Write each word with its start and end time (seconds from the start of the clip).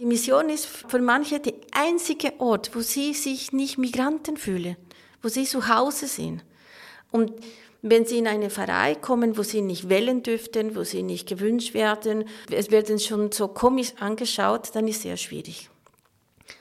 Die 0.00 0.06
Mission 0.06 0.48
ist 0.48 0.64
für 0.64 0.98
manche 0.98 1.40
der 1.40 1.52
einzige 1.72 2.32
Ort, 2.40 2.74
wo 2.74 2.80
sie 2.80 3.12
sich 3.12 3.52
nicht 3.52 3.76
Migranten 3.76 4.38
fühlen, 4.38 4.76
wo 5.20 5.28
sie 5.28 5.44
zu 5.44 5.68
Hause 5.68 6.06
sind. 6.06 6.42
Und 7.10 7.34
wenn 7.82 8.06
sie 8.06 8.16
in 8.16 8.26
eine 8.26 8.48
Pfarrei 8.48 8.94
kommen, 8.94 9.36
wo 9.36 9.42
sie 9.42 9.60
nicht 9.60 9.90
wählen 9.90 10.22
dürften, 10.22 10.74
wo 10.74 10.84
sie 10.84 11.02
nicht 11.02 11.28
gewünscht 11.28 11.74
werden, 11.74 12.24
es 12.50 12.70
werden 12.70 12.98
schon 12.98 13.30
so 13.30 13.48
komisch 13.48 13.92
angeschaut, 14.00 14.74
dann 14.74 14.88
ist 14.88 14.96
es 14.96 15.02
sehr 15.02 15.18
schwierig. 15.18 15.68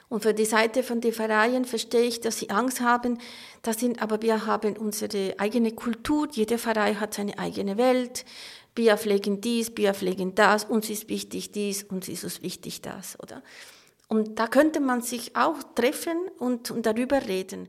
Und 0.09 0.23
für 0.23 0.33
die 0.33 0.45
Seite 0.45 0.83
von 0.83 0.99
den 0.99 1.13
Pfarreien 1.13 1.63
verstehe 1.63 2.01
ich, 2.01 2.19
dass 2.19 2.39
sie 2.39 2.49
Angst 2.49 2.81
haben. 2.81 3.19
Das 3.61 3.79
sind, 3.79 4.01
aber 4.01 4.21
wir 4.21 4.47
haben 4.47 4.75
unsere 4.75 5.35
eigene 5.37 5.71
Kultur. 5.71 6.27
Jede 6.31 6.57
Pfarrei 6.57 6.95
hat 6.95 7.13
seine 7.13 7.37
eigene 7.37 7.77
Welt. 7.77 8.25
Wir 8.79 8.95
pflegen 8.95 9.41
dies, 9.41 9.73
wir 9.75 9.93
pflegen 9.93 10.35
das, 10.35 10.63
uns 10.63 10.89
ist 10.89 11.09
wichtig 11.09 11.51
dies, 11.51 11.83
uns 11.83 12.07
ist 12.07 12.23
es 12.23 12.41
wichtig 12.41 12.81
das, 12.81 13.17
oder? 13.21 13.43
Und 14.07 14.39
da 14.39 14.47
könnte 14.47 14.79
man 14.79 15.01
sich 15.01 15.35
auch 15.35 15.57
treffen 15.75 16.15
und, 16.37 16.71
und 16.71 16.85
darüber 16.85 17.27
reden. 17.27 17.67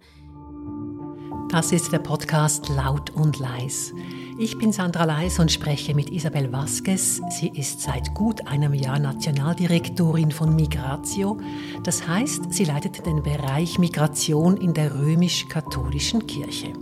Das 1.48 1.73
ist 1.73 1.91
der 1.91 1.98
Podcast 1.98 2.69
Laut 2.69 3.11
und 3.11 3.41
Leis. 3.41 3.93
Ich 4.39 4.57
bin 4.57 4.73
Sandra 4.73 5.03
Leis 5.03 5.41
und 5.41 5.51
spreche 5.51 5.97
mit 5.97 6.11
Isabel 6.11 6.53
Vasquez. 6.53 7.20
Sie 7.29 7.51
ist 7.56 7.81
seit 7.81 8.15
gut 8.15 8.47
einem 8.47 8.73
Jahr 8.73 9.01
Nationaldirektorin 9.01 10.31
von 10.31 10.55
Migratio. 10.55 11.41
Das 11.83 12.06
heißt, 12.06 12.53
sie 12.55 12.67
leitet 12.67 13.05
den 13.05 13.25
Bereich 13.25 13.81
Migration 13.81 14.56
in 14.56 14.75
der 14.75 14.95
römisch-katholischen 14.95 16.29
Kirche. 16.29 16.73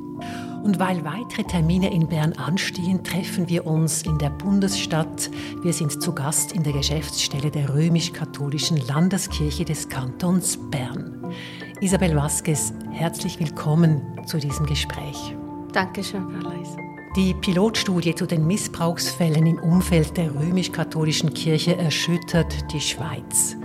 Und 0.63 0.79
weil 0.79 1.05
weitere 1.05 1.45
Termine 1.45 1.93
in 1.93 2.09
Bern 2.09 2.33
anstehen, 2.33 3.05
treffen 3.05 3.49
wir 3.49 3.67
uns 3.67 4.03
in 4.03 4.19
der 4.19 4.31
Bundesstadt. 4.31 5.31
Wir 5.63 5.73
sind 5.73 6.03
zu 6.03 6.13
Gast 6.13 6.53
in 6.53 6.63
der 6.63 6.73
Geschäftsstelle 6.73 7.51
der 7.51 7.73
römisch-katholischen 7.73 8.77
Landeskirche 8.87 9.65
des 9.65 9.89
Kantons 9.89 10.59
Bern. 10.71 11.33
Isabel 11.81 12.17
Vasquez, 12.17 12.73
herzlich 12.91 13.39
willkommen 13.39 14.03
zu 14.27 14.39
diesem 14.39 14.67
Gespräch. 14.67 15.37
Dankeschön, 15.73 16.29
Frau 16.29 16.51
Leis. 16.51 16.77
Die 17.17 17.35
Pilotstudie 17.35 18.15
zu 18.15 18.27
den 18.27 18.47
Missbrauchsfällen 18.47 19.47
im 19.47 19.59
Umfeld 19.59 20.17
der 20.17 20.35
römisch-katholischen 20.35 21.33
Kirche 21.35 21.77
erschüttert 21.77 22.73
die 22.73 22.81
Schweiz. 22.81 23.57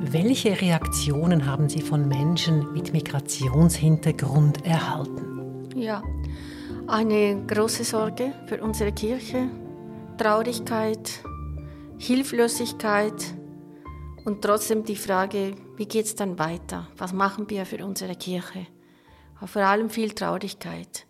Welche 0.00 0.60
Reaktionen 0.60 1.46
haben 1.46 1.68
Sie 1.68 1.80
von 1.80 2.06
Menschen 2.08 2.72
mit 2.72 2.92
Migrationshintergrund 2.92 4.64
erhalten? 4.64 5.35
Ja, 5.76 6.02
eine 6.86 7.44
große 7.46 7.84
Sorge 7.84 8.32
für 8.46 8.62
unsere 8.62 8.92
Kirche, 8.92 9.50
Traurigkeit, 10.16 11.20
Hilflosigkeit 11.98 13.34
und 14.24 14.40
trotzdem 14.40 14.84
die 14.84 14.96
Frage, 14.96 15.54
wie 15.76 15.84
geht 15.84 16.06
es 16.06 16.14
dann 16.14 16.38
weiter? 16.38 16.88
Was 16.96 17.12
machen 17.12 17.50
wir 17.50 17.66
für 17.66 17.84
unsere 17.84 18.14
Kirche? 18.14 18.66
Aber 19.36 19.48
vor 19.48 19.62
allem 19.62 19.90
viel 19.90 20.12
Traurigkeit. 20.12 21.04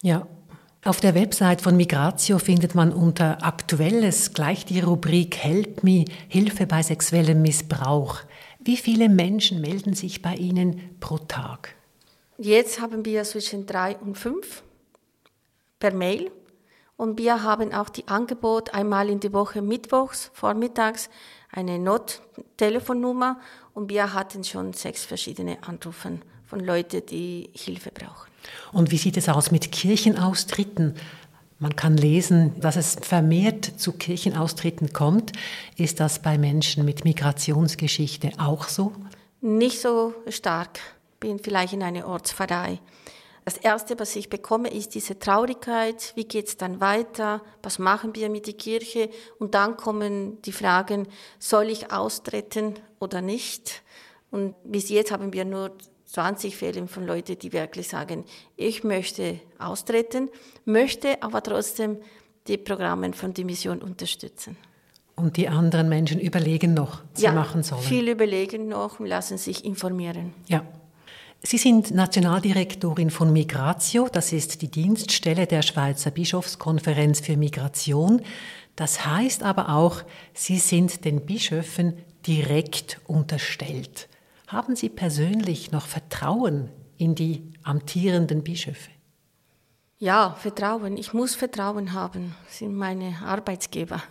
Ja, 0.00 0.28
auf 0.84 1.00
der 1.00 1.16
Website 1.16 1.60
von 1.60 1.76
Migratio 1.76 2.38
findet 2.38 2.76
man 2.76 2.92
unter 2.92 3.44
Aktuelles 3.44 4.32
gleich 4.32 4.64
die 4.64 4.78
Rubrik 4.78 5.38
Help 5.38 5.82
Me, 5.82 6.04
Hilfe 6.28 6.68
bei 6.68 6.84
sexuellem 6.84 7.42
Missbrauch. 7.42 8.20
Wie 8.60 8.76
viele 8.76 9.08
Menschen 9.08 9.60
melden 9.60 9.94
sich 9.94 10.22
bei 10.22 10.36
Ihnen 10.36 10.96
pro 11.00 11.18
Tag? 11.18 11.74
Jetzt 12.38 12.80
haben 12.80 13.04
wir 13.04 13.22
zwischen 13.24 13.66
drei 13.66 13.96
und 13.96 14.18
fünf 14.18 14.62
per 15.78 15.94
Mail. 15.94 16.30
Und 16.96 17.18
wir 17.18 17.42
haben 17.42 17.72
auch 17.72 17.88
die 17.88 18.06
Angebot 18.08 18.72
einmal 18.72 19.08
in 19.08 19.20
die 19.20 19.32
Woche 19.32 19.62
mittwochs, 19.62 20.30
vormittags, 20.32 21.10
eine 21.50 21.78
Nottelefonnummer. 21.78 23.40
Und 23.72 23.90
wir 23.90 24.14
hatten 24.14 24.44
schon 24.44 24.72
sechs 24.72 25.04
verschiedene 25.04 25.58
Anrufe 25.62 26.18
von 26.46 26.60
Leuten, 26.60 27.04
die 27.06 27.50
Hilfe 27.52 27.90
brauchen. 27.90 28.30
Und 28.72 28.90
wie 28.90 28.98
sieht 28.98 29.16
es 29.16 29.28
aus 29.28 29.50
mit 29.50 29.72
Kirchenaustritten? 29.72 30.94
Man 31.58 31.76
kann 31.76 31.96
lesen, 31.96 32.60
dass 32.60 32.76
es 32.76 32.96
vermehrt 33.00 33.64
zu 33.64 33.92
Kirchenaustritten 33.92 34.92
kommt. 34.92 35.32
Ist 35.76 36.00
das 36.00 36.20
bei 36.20 36.36
Menschen 36.36 36.84
mit 36.84 37.04
Migrationsgeschichte 37.04 38.32
auch 38.38 38.68
so? 38.68 38.92
Nicht 39.40 39.80
so 39.80 40.14
stark 40.28 40.80
bin 41.24 41.38
vielleicht 41.38 41.72
in 41.72 41.82
einer 41.82 42.06
Ortspfarrei. 42.06 42.80
Das 43.46 43.56
Erste, 43.56 43.98
was 43.98 44.14
ich 44.14 44.28
bekomme, 44.28 44.68
ist 44.68 44.94
diese 44.94 45.18
Traurigkeit. 45.18 46.12
Wie 46.16 46.24
geht 46.24 46.48
es 46.48 46.56
dann 46.58 46.82
weiter? 46.82 47.42
Was 47.62 47.78
machen 47.78 48.14
wir 48.14 48.28
mit 48.28 48.46
der 48.46 48.54
Kirche? 48.54 49.08
Und 49.38 49.54
dann 49.54 49.76
kommen 49.78 50.40
die 50.42 50.52
Fragen, 50.52 51.08
soll 51.38 51.70
ich 51.70 51.90
austreten 51.90 52.74
oder 53.00 53.22
nicht? 53.22 53.82
Und 54.30 54.54
bis 54.64 54.90
jetzt 54.90 55.12
haben 55.12 55.32
wir 55.32 55.46
nur 55.46 55.72
20 56.06 56.56
Fälle 56.56 56.86
von 56.88 57.06
Leuten, 57.06 57.38
die 57.38 57.52
wirklich 57.54 57.88
sagen, 57.88 58.24
ich 58.56 58.84
möchte 58.84 59.40
austreten, 59.58 60.28
möchte 60.66 61.22
aber 61.22 61.42
trotzdem 61.42 61.98
die 62.46 62.58
Programme 62.58 63.14
von 63.14 63.32
der 63.32 63.46
Mission 63.46 63.80
unterstützen. 63.80 64.58
Und 65.16 65.36
die 65.38 65.48
anderen 65.48 65.88
Menschen 65.88 66.20
überlegen 66.20 66.74
noch, 66.74 67.02
was 67.12 67.22
ja, 67.22 67.30
sie 67.30 67.36
machen 67.36 67.62
sollen. 67.62 67.82
Viele 67.82 68.12
überlegen 68.12 68.68
noch 68.68 69.00
und 69.00 69.06
lassen 69.06 69.38
sich 69.38 69.64
informieren. 69.64 70.34
Ja. 70.48 70.64
Sie 71.46 71.58
sind 71.58 71.90
Nationaldirektorin 71.90 73.10
von 73.10 73.30
Migratio, 73.30 74.08
das 74.10 74.32
ist 74.32 74.62
die 74.62 74.70
Dienststelle 74.70 75.46
der 75.46 75.60
Schweizer 75.60 76.10
Bischofskonferenz 76.10 77.20
für 77.20 77.36
Migration. 77.36 78.22
Das 78.76 79.04
heißt 79.04 79.42
aber 79.42 79.68
auch, 79.68 80.02
Sie 80.32 80.58
sind 80.58 81.04
den 81.04 81.26
Bischöfen 81.26 81.98
direkt 82.26 82.98
unterstellt. 83.06 84.08
Haben 84.46 84.74
Sie 84.74 84.88
persönlich 84.88 85.70
noch 85.70 85.86
Vertrauen 85.86 86.70
in 86.96 87.14
die 87.14 87.52
amtierenden 87.62 88.42
Bischöfe? 88.42 88.90
Ja, 89.98 90.36
Vertrauen. 90.38 90.96
Ich 90.96 91.12
muss 91.12 91.34
Vertrauen 91.34 91.92
haben. 91.92 92.34
Das 92.46 92.58
sind 92.58 92.74
meine 92.74 93.18
Arbeitsgeber. 93.22 94.02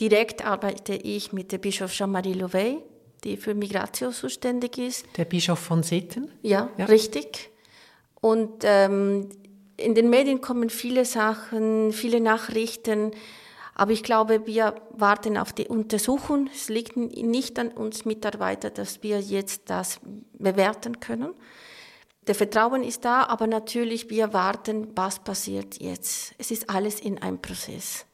Direkt 0.00 0.44
arbeite 0.44 0.94
ich 0.94 1.32
mit 1.32 1.52
der 1.52 1.58
Bischof 1.58 1.92
Jean-Marie 1.92 2.34
Louvet, 2.34 2.82
die 3.24 3.36
für 3.36 3.54
Migration 3.54 4.12
zuständig 4.12 4.78
ist. 4.78 5.06
Der 5.16 5.24
Bischof 5.24 5.58
von 5.58 5.82
Sitten? 5.82 6.30
Ja, 6.42 6.70
ja. 6.76 6.86
richtig. 6.86 7.50
Und 8.20 8.62
ähm, 8.62 9.28
in 9.76 9.94
den 9.94 10.10
Medien 10.10 10.40
kommen 10.40 10.70
viele 10.70 11.04
Sachen, 11.04 11.92
viele 11.92 12.20
Nachrichten, 12.20 13.12
aber 13.78 13.92
ich 13.92 14.02
glaube, 14.02 14.46
wir 14.46 14.74
warten 14.92 15.36
auf 15.36 15.52
die 15.52 15.68
Untersuchung. 15.68 16.48
Es 16.52 16.70
liegt 16.70 16.96
nicht 16.96 17.58
an 17.58 17.68
uns 17.68 18.06
Mitarbeitern, 18.06 18.72
dass 18.72 19.02
wir 19.02 19.20
jetzt 19.20 19.64
das 19.66 20.00
bewerten 20.32 20.98
können. 20.98 21.34
Der 22.26 22.34
Vertrauen 22.34 22.82
ist 22.82 23.04
da, 23.04 23.24
aber 23.24 23.46
natürlich, 23.46 24.08
wir 24.08 24.32
warten, 24.32 24.88
was 24.96 25.18
passiert 25.18 25.78
jetzt. 25.78 26.34
Es 26.38 26.50
ist 26.50 26.70
alles 26.70 27.00
in 27.00 27.20
einem 27.20 27.40
Prozess. 27.40 28.06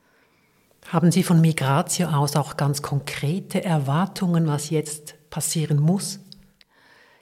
Haben 0.88 1.10
Sie 1.10 1.22
von 1.22 1.40
Migratio 1.40 2.08
aus 2.08 2.36
auch 2.36 2.56
ganz 2.56 2.82
konkrete 2.82 3.64
Erwartungen, 3.64 4.46
was 4.46 4.70
jetzt 4.70 5.14
passieren 5.30 5.80
muss? 5.80 6.20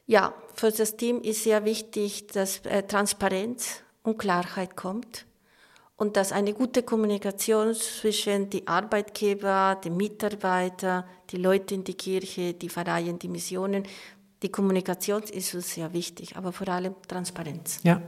Ja, 0.06 0.34
für 0.54 0.72
das 0.72 0.97
Team 0.97 1.21
ist 1.22 1.44
sehr 1.44 1.65
wichtig, 1.65 2.26
dass 2.28 2.59
äh, 2.66 2.82
Transparenz 2.82 3.82
und 4.03 4.19
Klarheit 4.19 4.76
kommt 4.76 5.25
und 5.97 6.16
dass 6.16 6.32
eine 6.32 6.53
gute 6.53 6.82
Kommunikation 6.82 7.75
zwischen 7.75 8.50
die 8.50 8.66
Arbeitgeber, 8.66 9.78
die 9.84 9.91
Mitarbeiter, 9.91 11.06
die 11.31 11.37
Leute 11.37 11.75
in 11.75 11.84
die 11.84 11.94
Kirche, 11.94 12.54
die 12.54 12.71
Pfarreien, 12.71 13.19
die 13.19 13.28
Missionen, 13.28 13.84
die 14.42 14.48
Kommunikation 14.48 15.22
ist 15.22 15.54
uns 15.54 15.75
sehr 15.75 15.92
wichtig, 15.92 16.37
aber 16.37 16.53
vor 16.53 16.69
allem 16.69 16.94
Transparenz. 17.06 17.81
Ja, 17.82 18.00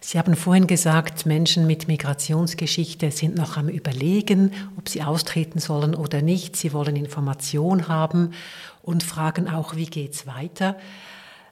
Sie 0.00 0.18
haben 0.18 0.36
vorhin 0.36 0.66
gesagt, 0.66 1.26
Menschen 1.26 1.66
mit 1.66 1.88
Migrationsgeschichte 1.88 3.10
sind 3.10 3.36
noch 3.36 3.56
am 3.56 3.68
Überlegen, 3.68 4.52
ob 4.76 4.88
sie 4.88 5.02
austreten 5.02 5.58
sollen 5.58 5.94
oder 5.94 6.22
nicht. 6.22 6.56
Sie 6.56 6.72
wollen 6.72 6.96
Information 6.96 7.88
haben 7.88 8.32
und 8.82 9.02
fragen 9.02 9.48
auch, 9.48 9.76
wie 9.76 9.86
geht 9.86 10.14
es 10.14 10.26
weiter. 10.26 10.76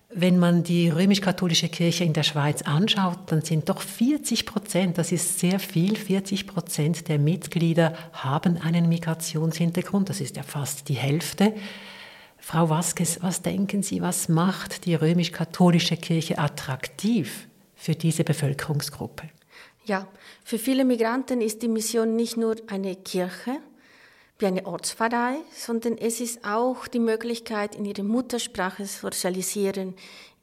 Wenn 0.09 0.39
man 0.39 0.63
die 0.63 0.89
römisch-katholische 0.89 1.69
Kirche 1.69 2.05
in 2.05 2.13
der 2.13 2.23
Schweiz 2.23 2.63
anschaut, 2.63 3.19
dann 3.27 3.43
sind 3.43 3.69
doch 3.69 3.83
40 3.83 4.47
Prozent, 4.47 4.99
das 4.99 5.11
ist 5.11 5.41
sehr 5.41 5.59
viel, 5.59 5.97
40 5.97 6.47
Prozent 6.47 7.09
der 7.09 7.19
Mitglieder 7.19 7.93
haben 8.13 8.57
einen 8.57 8.89
Migrationshintergrund. 8.89 10.09
Das 10.09 10.21
ist 10.21 10.37
ja 10.37 10.45
fast 10.45 10.89
die 10.89 10.95
Hälfte. 10.95 11.55
Frau 12.39 12.71
Vasquez, 12.71 13.19
was 13.21 13.43
denken 13.43 13.83
Sie, 13.83 14.01
was 14.01 14.29
macht 14.29 14.87
die 14.87 14.95
römisch-katholische 14.95 15.97
Kirche 15.97 16.39
attraktiv 16.39 17.49
für 17.77 17.95
diese 17.95 18.25
Bevölkerungsgruppe? 18.25 19.29
Ja, 19.85 20.09
für 20.45 20.59
viele 20.59 20.85
Migranten 20.85 21.41
ist 21.41 21.63
die 21.63 21.69
Mission 21.69 22.17
nicht 22.17 22.37
nur 22.37 22.57
eine 22.67 22.97
Kirche, 22.97 23.59
wie 24.39 24.47
eine 24.47 24.67
Ortspfarrei, 24.67 25.37
sondern 25.53 25.97
es 25.97 26.21
ist 26.21 26.45
auch 26.45 26.89
die 26.89 26.99
Möglichkeit, 26.99 27.77
in 27.77 27.85
ihrer 27.85 28.03
Muttersprache 28.03 28.85
zu 28.85 29.01
sozialisieren, 29.03 29.95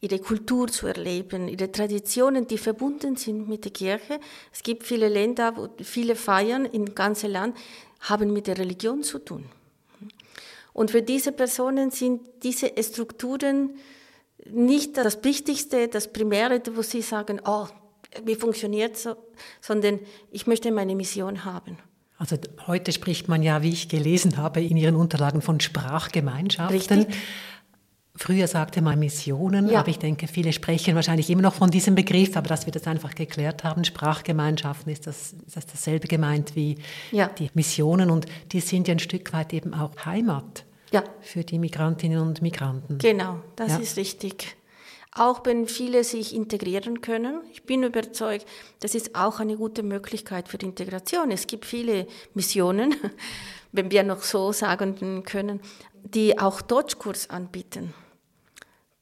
ihre 0.02 0.20
Kultur 0.20 0.68
zu 0.68 0.88
erleben, 0.88 1.48
ihre 1.48 1.72
Traditionen, 1.72 2.48
die 2.48 2.58
verbunden 2.58 3.16
sind 3.16 3.48
mit 3.48 3.66
der 3.66 3.72
Kirche. 3.72 4.20
Es 4.52 4.64
gibt 4.64 4.84
viele 4.84 5.10
Länder, 5.10 5.56
wo 5.56 5.70
viele 5.82 6.16
Feiern 6.16 6.66
im 6.66 6.96
ganzen 6.96 7.32
Land 7.32 7.58
haben 8.02 8.34
mit 8.34 8.48
der 8.48 8.58
Religion 8.58 9.04
zu 9.04 9.20
tun. 9.20 9.46
Und 10.74 10.92
für 10.92 11.02
diese 11.02 11.32
Personen 11.32 11.92
sind 11.92 12.22
diese 12.42 12.72
Strukturen 12.82 13.78
nicht 14.51 14.98
das 14.98 15.24
Wichtigste, 15.24 15.88
das 15.88 16.12
Primäre, 16.12 16.62
wo 16.74 16.81
sie 16.81 17.01
sagen, 17.01 17.42
oh, 17.45 17.68
wie 18.25 18.36
funktioniert 18.36 18.98
so, 18.98 19.16
sondern 19.62 20.00
ich 20.31 20.48
möchte 20.48 20.72
meine 20.72 20.95
Mission 20.95 21.45
haben. 21.45 21.78
Also 22.18 22.38
heute 22.68 22.92
spricht 22.92 23.28
man 23.28 23.44
ja, 23.44 23.63
wie 23.63 23.69
ich 23.69 23.90
gelesen 23.90 24.38
habe 24.38 24.62
in 24.62 24.78
Ihren 24.78 24.95
Unterlagen, 24.95 25.42
von 25.42 25.60
Sprachgemeinschaften. 25.60 27.00
Richtig. 27.00 27.18
Früher 28.16 28.48
sagte 28.48 28.84
man 28.84 29.00
Missionen, 29.00 29.69
ja. 29.69 29.80
aber 29.80 29.90
ich 29.90 29.98
denke, 29.98 30.28
viele 30.28 30.54
sprechen 30.54 30.94
wahrscheinlich 30.94 31.31
immer 31.31 31.42
noch 31.42 31.56
von 31.56 31.72
diesem 31.72 31.96
Begriff, 31.96 32.38
aber 32.38 32.48
dass 32.48 32.68
wir 32.68 32.72
das 32.72 32.86
einfach 32.86 33.16
geklärt 33.16 33.63
haben, 33.63 33.84
Sprachgemeinschaften, 33.84 34.92
ist 34.94 35.07
das, 35.07 35.34
ist 35.34 35.56
das 35.56 35.66
dasselbe 35.66 36.07
gemeint 36.07 36.56
wie 36.56 36.78
ja. 37.12 37.28
die 37.28 37.50
Missionen 37.56 38.12
und 38.12 38.28
die 38.51 38.60
sind 38.60 38.88
ja 38.88 38.94
ein 38.94 39.00
Stück 39.00 39.34
weit 39.34 39.51
eben 39.51 39.74
auch 39.74 40.06
Heimat 40.06 40.63
ja. 40.94 41.04
für 41.22 41.44
die 41.44 41.60
Migrantinnen 41.60 42.19
und 42.19 42.42
Migranten. 42.42 42.98
Genau, 43.00 43.40
das 43.56 43.74
ja. 43.74 43.78
ist 43.80 43.98
richtig. 43.98 44.56
Auch 45.16 45.45
wenn 45.45 45.68
viele 45.68 46.04
sich 46.04 46.34
integrieren 46.34 47.01
können. 47.01 47.42
Ich 47.51 47.63
bin 47.63 47.84
überzeugt, 47.84 48.48
das 48.80 48.95
ist 48.95 49.13
auch 49.16 49.40
eine 49.40 49.57
gute 49.57 49.84
Möglichkeit 49.84 50.48
für 50.48 50.57
die 50.57 50.66
Integration. 50.66 51.30
Es 51.30 51.45
gibt 51.45 51.66
viele 51.66 52.07
Missionen, 52.34 52.95
wenn 53.72 53.92
wir 53.92 54.04
noch 54.04 54.24
so 54.24 54.51
sagen 54.51 55.24
können, 55.24 55.60
die 56.04 56.40
auch 56.40 56.62
Deutschkurs 56.62 57.30
anbieten 57.30 57.94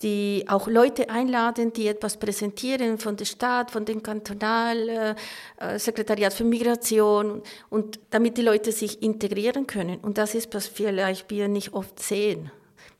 die 0.02 0.46
auch 0.48 0.68
Leute 0.68 1.10
einladen, 1.10 1.74
die 1.74 1.88
etwas 1.88 2.18
präsentieren 2.18 2.98
von 2.98 3.18
der 3.18 3.26
Stadt, 3.26 3.72
von 3.72 3.86
dem 3.86 4.04
Kantonalsekretariat 4.04 6.34
äh, 6.34 6.36
für 6.36 6.44
Migration 6.44 7.42
und 7.70 8.00
damit 8.10 8.38
die 8.38 8.42
Leute 8.42 8.72
sich 8.72 9.02
integrieren 9.02 9.68
können. 9.68 10.00
Und 10.00 10.18
das 10.18 10.36
ist, 10.36 10.54
was 10.54 10.68
vielleicht 10.68 11.30
wir 11.30 11.48
nicht 11.48 11.74
oft 11.74 12.00
sehen. 12.00 12.52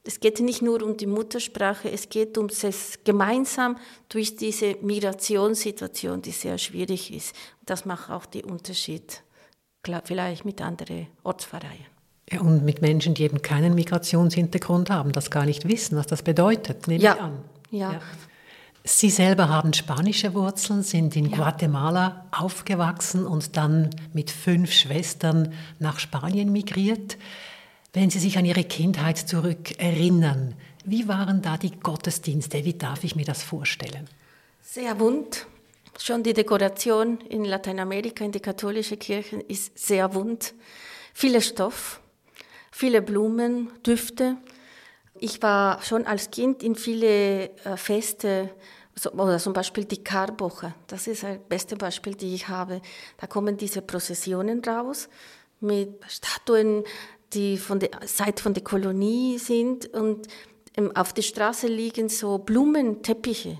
Es 0.04 0.20
geht 0.20 0.40
nicht 0.40 0.64
nur 0.64 0.82
um 0.82 0.98
die 0.98 1.06
Muttersprache, 1.06 1.92
es 1.92 2.10
geht 2.10 2.36
um 2.38 2.48
es 2.48 3.00
gemeinsam 3.04 3.78
durch 4.10 4.36
diese 4.36 4.78
Migrationssituation, 4.82 6.24
die 6.24 6.32
sehr 6.32 6.58
schwierig 6.58 7.14
ist. 7.14 7.36
Das 7.66 7.86
macht 7.86 8.10
auch 8.10 8.26
den 8.26 8.46
Unterschied, 8.46 9.22
vielleicht 10.06 10.44
mit 10.44 10.60
anderen 10.60 11.08
Ortsvereinen. 11.24 12.01
Und 12.40 12.64
mit 12.64 12.82
Menschen, 12.82 13.14
die 13.14 13.24
eben 13.24 13.42
keinen 13.42 13.76
Migrationshintergrund 13.76 14.90
haben, 14.90 15.12
das 15.12 15.32
gar 15.32 15.46
nicht 15.46 15.68
wissen, 15.68 15.98
was 15.98 16.08
das 16.08 16.24
bedeutet, 16.24 16.88
nehme 16.88 17.04
ja. 17.04 17.16
ich 17.16 17.22
an. 17.22 17.38
Ja. 17.72 17.94
ja. 17.94 18.00
Sie 18.84 19.10
selber 19.10 19.50
haben 19.50 19.74
spanische 19.74 20.34
Wurzeln, 20.34 20.82
sind 20.82 21.16
in 21.16 21.30
ja. 21.30 21.38
Guatemala 21.38 22.26
aufgewachsen 22.32 23.28
und 23.28 23.56
dann 23.58 23.90
mit 24.14 24.32
fünf 24.32 24.72
Schwestern 24.72 25.54
nach 25.78 26.00
Spanien 26.00 26.52
migriert. 26.52 27.18
Wenn 27.94 28.10
Sie 28.10 28.20
sich 28.20 28.38
an 28.38 28.46
Ihre 28.46 28.64
Kindheit 28.64 29.18
zurück 29.18 29.78
erinnern, 29.78 30.56
wie 30.84 31.08
waren 31.08 31.42
da 31.42 31.58
die 31.58 31.72
Gottesdienste? 31.72 32.66
Wie 32.66 32.74
darf 32.74 33.04
ich 33.04 33.16
mir 33.16 33.26
das 33.26 33.44
vorstellen? 33.44 34.08
Sehr 34.62 34.96
bunt. 34.96 35.46
Schon 36.00 36.24
die 36.24 36.34
Dekoration 36.34 37.20
in 37.30 37.46
Lateinamerika, 37.46 38.24
in 38.24 38.32
die 38.32 38.40
katholische 38.40 38.98
Kirche, 38.98 39.36
ist 39.38 39.78
sehr 39.78 40.10
bunt. 40.10 40.56
Viele 41.14 41.42
Stoff, 41.42 42.01
viele 42.72 43.02
Blumen, 43.02 43.70
Düfte. 43.86 44.38
Ich 45.20 45.42
war 45.42 45.82
schon 45.84 46.08
als 46.08 46.32
Kind 46.32 46.64
in 46.64 46.76
viele 46.76 47.52
äh, 47.64 47.78
Feste, 47.78 48.50
oder 49.14 49.40
zum 49.40 49.54
Beispiel 49.54 49.86
die 49.86 50.04
Karwoche. 50.04 50.74
Das 50.88 51.08
ist 51.08 51.24
das 51.24 51.38
beste 51.48 51.76
Beispiel, 51.76 52.14
die 52.16 52.36
ich 52.36 52.48
habe. 52.48 52.82
Da 53.18 53.28
kommen 53.28 53.58
diese 53.58 53.82
Prozessionen 53.82 54.64
raus 54.64 55.10
mit 55.60 55.90
Statuen, 56.08 56.84
die 57.34 57.58
von 57.58 57.80
der 57.80 58.02
Zeit 58.02 58.40
von 58.40 58.54
der 58.54 58.64
Kolonie 58.64 59.38
sind 59.38 59.88
und 59.94 60.28
auf 60.96 61.14
der 61.14 61.22
Straße 61.22 61.68
liegen 61.68 62.10
so 62.10 62.38
Blumenteppiche 62.38 63.58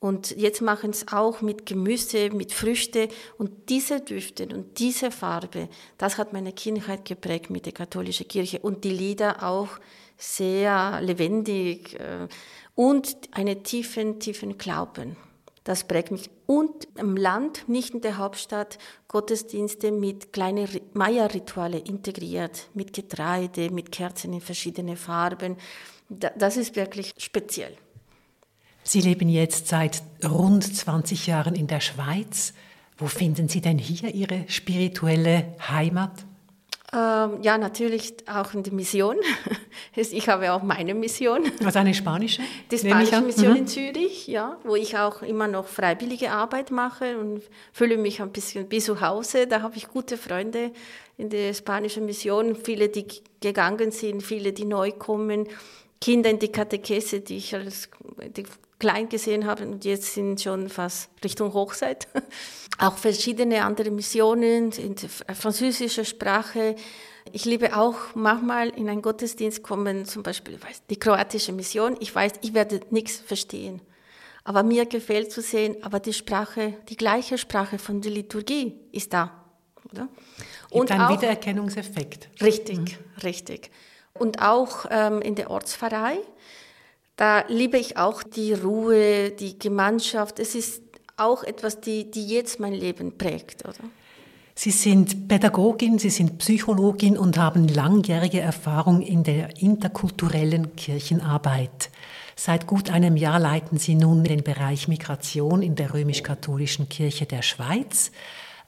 und 0.00 0.30
jetzt 0.30 0.62
machen 0.62 0.90
es 0.90 1.08
auch 1.12 1.42
mit 1.42 1.66
Gemüse, 1.66 2.30
mit 2.30 2.52
Früchte. 2.52 3.08
Und 3.36 3.68
diese 3.68 4.00
Düfte 4.00 4.46
und 4.46 4.78
diese 4.78 5.10
Farbe, 5.10 5.68
das 5.98 6.16
hat 6.16 6.32
meine 6.32 6.54
Kindheit 6.54 7.04
geprägt 7.04 7.50
mit 7.50 7.66
der 7.66 7.74
katholischen 7.74 8.26
Kirche. 8.26 8.60
Und 8.60 8.82
die 8.84 8.90
Lieder 8.90 9.42
auch 9.46 9.68
sehr 10.16 11.00
lebendig 11.02 12.00
äh, 12.00 12.28
und 12.74 13.16
einen 13.32 13.62
tiefen, 13.62 14.18
tiefen 14.20 14.56
Glauben. 14.56 15.16
Das 15.64 15.84
prägt 15.84 16.10
mich. 16.10 16.30
Und 16.46 16.88
im 16.96 17.18
Land, 17.18 17.68
nicht 17.68 17.92
in 17.92 18.00
der 18.00 18.16
Hauptstadt, 18.16 18.78
Gottesdienste 19.06 19.92
mit 19.92 20.32
kleinen 20.32 20.66
Maya-Rituale 20.94 21.78
integriert, 21.78 22.70
mit 22.72 22.94
Getreide, 22.94 23.70
mit 23.70 23.92
Kerzen 23.92 24.32
in 24.32 24.40
verschiedene 24.40 24.96
Farben. 24.96 25.56
Das 26.08 26.56
ist 26.56 26.74
wirklich 26.74 27.12
speziell. 27.18 27.76
Sie 28.92 29.00
leben 29.00 29.28
jetzt 29.28 29.68
seit 29.68 30.02
rund 30.24 30.64
20 30.64 31.28
Jahren 31.28 31.54
in 31.54 31.68
der 31.68 31.78
Schweiz. 31.78 32.52
Wo 32.98 33.06
finden 33.06 33.46
Sie 33.46 33.60
denn 33.60 33.78
hier 33.78 34.12
Ihre 34.12 34.46
spirituelle 34.48 35.54
Heimat? 35.68 36.10
Ähm, 36.92 37.40
ja, 37.40 37.56
natürlich 37.56 38.14
auch 38.28 38.52
in 38.52 38.64
der 38.64 38.72
Mission. 38.72 39.14
Ich 39.94 40.28
habe 40.28 40.52
auch 40.52 40.62
meine 40.64 40.94
Mission. 40.94 41.44
Also 41.64 41.78
eine 41.78 41.94
spanische? 41.94 42.42
Die 42.70 42.78
spanische 42.78 43.20
Mission 43.20 43.52
mhm. 43.52 43.56
in 43.58 43.66
Zürich, 43.68 44.26
ja, 44.26 44.56
wo 44.64 44.74
ich 44.74 44.98
auch 44.98 45.22
immer 45.22 45.46
noch 45.46 45.68
freiwillige 45.68 46.32
Arbeit 46.32 46.72
mache 46.72 47.16
und 47.16 47.42
fühle 47.72 47.96
mich 47.96 48.20
ein 48.20 48.32
bisschen 48.32 48.68
wie 48.70 48.80
zu 48.80 49.00
Hause. 49.00 49.46
Da 49.46 49.62
habe 49.62 49.76
ich 49.76 49.86
gute 49.86 50.16
Freunde 50.16 50.72
in 51.16 51.30
der 51.30 51.54
spanischen 51.54 52.06
Mission, 52.06 52.56
viele, 52.56 52.88
die 52.88 53.06
gegangen 53.40 53.92
sind, 53.92 54.22
viele, 54.22 54.52
die 54.52 54.64
neu 54.64 54.90
kommen, 54.90 55.46
Kinder 56.00 56.30
in 56.30 56.40
die 56.40 56.50
Katechese, 56.50 57.20
die 57.20 57.36
ich 57.36 57.54
als 57.54 57.88
die 58.36 58.44
klein 58.80 59.08
gesehen 59.08 59.46
habe 59.46 59.64
und 59.64 59.84
jetzt 59.84 60.14
sind 60.14 60.40
schon 60.40 60.68
fast 60.68 61.10
Richtung 61.22 61.52
Hochzeit. 61.54 62.08
Auch 62.78 62.96
verschiedene 62.96 63.64
andere 63.64 63.90
Missionen 63.92 64.72
in 64.72 64.96
französischer 64.96 66.04
Sprache. 66.04 66.74
Ich 67.32 67.44
liebe 67.44 67.76
auch 67.76 67.96
manchmal 68.14 68.70
in 68.70 68.88
einen 68.88 69.02
Gottesdienst 69.02 69.62
kommen, 69.62 70.06
zum 70.06 70.22
Beispiel 70.22 70.58
die 70.88 70.98
kroatische 70.98 71.52
Mission. 71.52 71.96
Ich 72.00 72.14
weiß, 72.14 72.32
ich 72.40 72.54
werde 72.54 72.80
nichts 72.90 73.18
verstehen. 73.18 73.82
Aber 74.44 74.62
mir 74.62 74.86
gefällt 74.86 75.30
zu 75.30 75.42
sehen, 75.42 75.76
aber 75.82 76.00
die 76.00 76.14
Sprache, 76.14 76.74
die 76.88 76.96
gleiche 76.96 77.36
Sprache 77.36 77.78
von 77.78 78.00
der 78.00 78.12
Liturgie 78.12 78.74
ist 78.90 79.12
da. 79.12 79.44
Oder? 79.92 80.08
Und 80.70 80.90
ein 80.90 81.08
Wiedererkennungseffekt. 81.10 82.30
Richtig, 82.42 82.78
mhm. 82.78 83.20
richtig. 83.22 83.70
Und 84.14 84.40
auch 84.40 84.86
ähm, 84.90 85.20
in 85.20 85.34
der 85.34 85.50
Ortspfarrei 85.50 86.18
da 87.20 87.44
liebe 87.48 87.76
ich 87.76 87.98
auch 87.98 88.22
die 88.22 88.54
Ruhe, 88.54 89.30
die 89.30 89.58
Gemeinschaft. 89.58 90.38
Es 90.38 90.54
ist 90.54 90.82
auch 91.18 91.44
etwas, 91.44 91.78
die, 91.78 92.10
die 92.10 92.26
jetzt 92.26 92.60
mein 92.60 92.72
Leben 92.72 93.18
prägt, 93.18 93.66
oder? 93.66 93.74
Sie 94.54 94.70
sind 94.70 95.28
Pädagogin, 95.28 95.98
Sie 95.98 96.08
sind 96.08 96.38
Psychologin 96.38 97.18
und 97.18 97.36
haben 97.36 97.68
langjährige 97.68 98.40
Erfahrung 98.40 99.02
in 99.02 99.22
der 99.22 99.60
interkulturellen 99.60 100.74
Kirchenarbeit. 100.76 101.90
Seit 102.36 102.66
gut 102.66 102.88
einem 102.88 103.18
Jahr 103.18 103.38
leiten 103.38 103.78
Sie 103.78 103.96
nun 103.96 104.24
den 104.24 104.42
Bereich 104.42 104.88
Migration 104.88 105.60
in 105.60 105.74
der 105.74 105.92
römisch-katholischen 105.92 106.88
Kirche 106.88 107.26
der 107.26 107.42
Schweiz. 107.42 108.12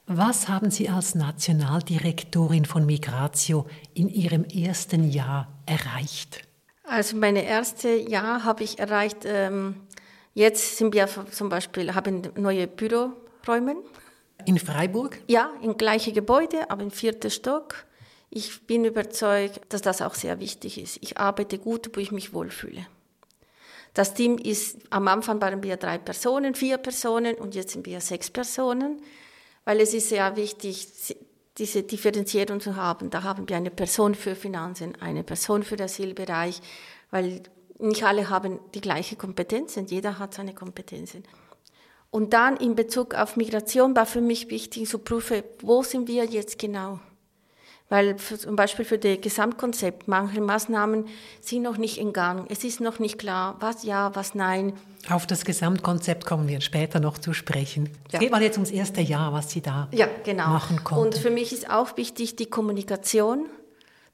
Was 0.05 0.47
haben 0.47 0.69
Sie 0.69 0.89
als 0.89 1.15
Nationaldirektorin 1.15 2.65
von 2.65 2.85
Migratio 2.85 3.65
in 3.95 4.09
Ihrem 4.09 4.43
ersten 4.43 5.09
Jahr 5.09 5.47
erreicht? 5.65 6.47
Also 6.83 7.15
meine 7.15 7.45
erste 7.45 7.89
Jahr 7.89 8.43
habe 8.43 8.63
ich 8.63 8.79
erreicht, 8.79 9.19
ähm, 9.25 9.75
jetzt 10.33 10.77
sind 10.77 10.93
wir 10.93 11.07
zum 11.31 11.49
Beispiel, 11.49 11.95
haben 11.95 12.21
neue 12.35 12.67
Büroräume. 12.67 13.77
In 14.45 14.59
Freiburg? 14.59 15.19
Ja, 15.27 15.51
im 15.61 15.77
gleichen 15.77 16.13
Gebäude, 16.13 16.69
aber 16.69 16.83
im 16.83 16.91
vierten 16.91 17.31
Stock. 17.31 17.85
Ich 18.29 18.65
bin 18.67 18.83
überzeugt, 18.83 19.61
dass 19.69 19.81
das 19.81 20.01
auch 20.01 20.15
sehr 20.15 20.39
wichtig 20.39 20.81
ist. 20.81 20.97
Ich 21.01 21.17
arbeite 21.17 21.57
gut, 21.59 21.91
wo 21.93 21.99
ich 22.01 22.11
mich 22.11 22.33
wohlfühle. 22.33 22.85
Das 23.93 24.15
Team 24.15 24.37
ist, 24.37 24.77
am 24.89 25.07
Anfang 25.07 25.39
waren 25.39 25.61
wir 25.61 25.77
drei 25.77 25.99
Personen, 25.99 26.55
vier 26.55 26.77
Personen 26.77 27.35
und 27.35 27.53
jetzt 27.53 27.73
sind 27.73 27.85
wir 27.85 28.01
sechs 28.01 28.31
Personen, 28.31 29.01
weil 29.65 29.79
es 29.79 29.93
ist 29.93 30.09
sehr 30.09 30.35
wichtig, 30.35 30.87
diese 31.57 31.83
Differenzierung 31.83 32.59
zu 32.59 32.75
haben. 32.75 33.09
Da 33.09 33.23
haben 33.23 33.47
wir 33.47 33.57
eine 33.57 33.71
Person 33.71 34.15
für 34.15 34.35
Finanzen, 34.35 34.95
eine 34.99 35.23
Person 35.23 35.63
für 35.63 35.75
den 35.75 35.85
Asylbereich, 35.85 36.61
weil 37.11 37.43
nicht 37.79 38.03
alle 38.03 38.29
haben 38.29 38.59
die 38.73 38.81
gleiche 38.81 39.15
Kompetenzen, 39.15 39.85
jeder 39.87 40.19
hat 40.19 40.33
seine 40.33 40.53
Kompetenzen. 40.53 41.23
Und 42.09 42.33
dann 42.33 42.57
in 42.57 42.75
Bezug 42.75 43.15
auf 43.15 43.37
Migration 43.37 43.95
war 43.95 44.05
für 44.05 44.21
mich 44.21 44.49
wichtig 44.49 44.87
zu 44.87 44.99
prüfen, 44.99 45.43
wo 45.61 45.81
sind 45.83 46.07
wir 46.07 46.25
jetzt 46.25 46.59
genau? 46.59 46.99
Weil 47.89 48.15
zum 48.15 48.55
Beispiel 48.55 48.85
für 48.85 48.97
das 48.97 49.21
Gesamtkonzept, 49.21 50.07
manche 50.07 50.41
Maßnahmen 50.41 51.05
sind 51.41 51.61
noch 51.61 51.77
nicht 51.77 51.97
in 51.97 52.11
Gang. 52.13 52.47
Es 52.49 52.63
ist 52.63 52.81
noch 52.81 52.99
nicht 52.99 53.19
klar, 53.19 53.57
was 53.59 53.83
ja, 53.83 54.15
was 54.15 54.35
nein. 54.35 54.73
Auf 55.09 55.27
das 55.27 55.45
Gesamtkonzept 55.45 56.25
kommen 56.25 56.47
wir 56.47 56.61
später 56.61 56.99
noch 56.99 57.17
zu 57.17 57.33
sprechen. 57.33 57.89
Ja. 58.09 58.13
Es 58.13 58.19
geht 58.19 58.31
mal 58.31 58.41
jetzt 58.41 58.57
ums 58.57 58.71
erste 58.71 59.01
Jahr, 59.01 59.33
was 59.33 59.51
Sie 59.51 59.61
da 59.61 59.89
ja, 59.91 60.07
genau. 60.23 60.47
machen 60.47 60.83
konnten. 60.83 61.03
Und 61.03 61.15
für 61.15 61.29
mich 61.29 61.53
ist 61.53 61.69
auch 61.69 61.97
wichtig 61.97 62.35
die 62.35 62.47
Kommunikation, 62.47 63.45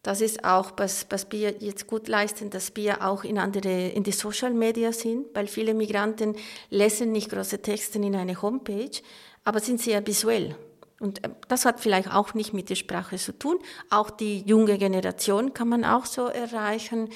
Das 0.01 0.21
ist 0.21 0.45
auch, 0.45 0.71
was, 0.77 1.07
was 1.09 1.27
wir 1.31 1.55
jetzt 1.59 1.85
gut 1.85 2.07
leisten, 2.07 2.49
dass 2.49 2.73
wir 2.75 3.05
auch 3.05 3.25
in 3.25 3.38
andere, 3.38 3.89
in 3.89 4.03
die 4.03 4.13
Social 4.13 4.53
Media 4.53 4.93
sind, 4.93 5.25
weil 5.33 5.47
viele 5.47 5.73
Migranten 5.73 6.35
lesen 6.69 7.11
nicht 7.11 7.29
große 7.29 7.61
Texte 7.61 7.99
in 7.99 8.15
eine 8.15 8.41
Homepage, 8.41 9.01
aber 9.43 9.59
sind 9.59 9.81
sehr 9.81 10.05
visuell. 10.07 10.55
Und 11.00 11.24
äh, 11.24 11.29
das 11.48 11.65
hat 11.65 11.79
vielleicht 11.79 12.13
auch 12.13 12.34
nicht 12.34 12.53
mit 12.53 12.70
der 12.70 12.75
Sprache 12.75 13.18
zu 13.18 13.38
tun. 13.38 13.60
Auch 13.89 14.10
die 14.10 14.41
junge 14.41 14.77
Generation 14.77 15.53
kann 15.53 15.70
man 15.70 15.86
auch 15.86 16.06
so 16.06 16.27
erreichen. 16.27 17.10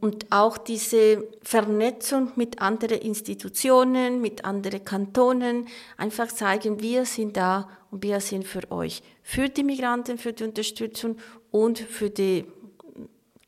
Und 0.00 0.26
auch 0.30 0.58
diese 0.58 1.26
Vernetzung 1.42 2.32
mit 2.36 2.60
anderen 2.60 2.98
Institutionen, 2.98 4.20
mit 4.20 4.44
anderen 4.44 4.84
Kantonen, 4.84 5.66
einfach 5.96 6.28
zeigen, 6.28 6.82
wir 6.82 7.06
sind 7.06 7.36
da 7.36 7.68
und 7.90 8.02
wir 8.02 8.20
sind 8.20 8.46
für 8.46 8.70
euch, 8.70 9.02
für 9.22 9.48
die 9.48 9.64
Migranten, 9.64 10.18
für 10.18 10.32
die 10.32 10.44
Unterstützung 10.44 11.16
und 11.50 11.78
für 11.78 12.10
die, 12.10 12.44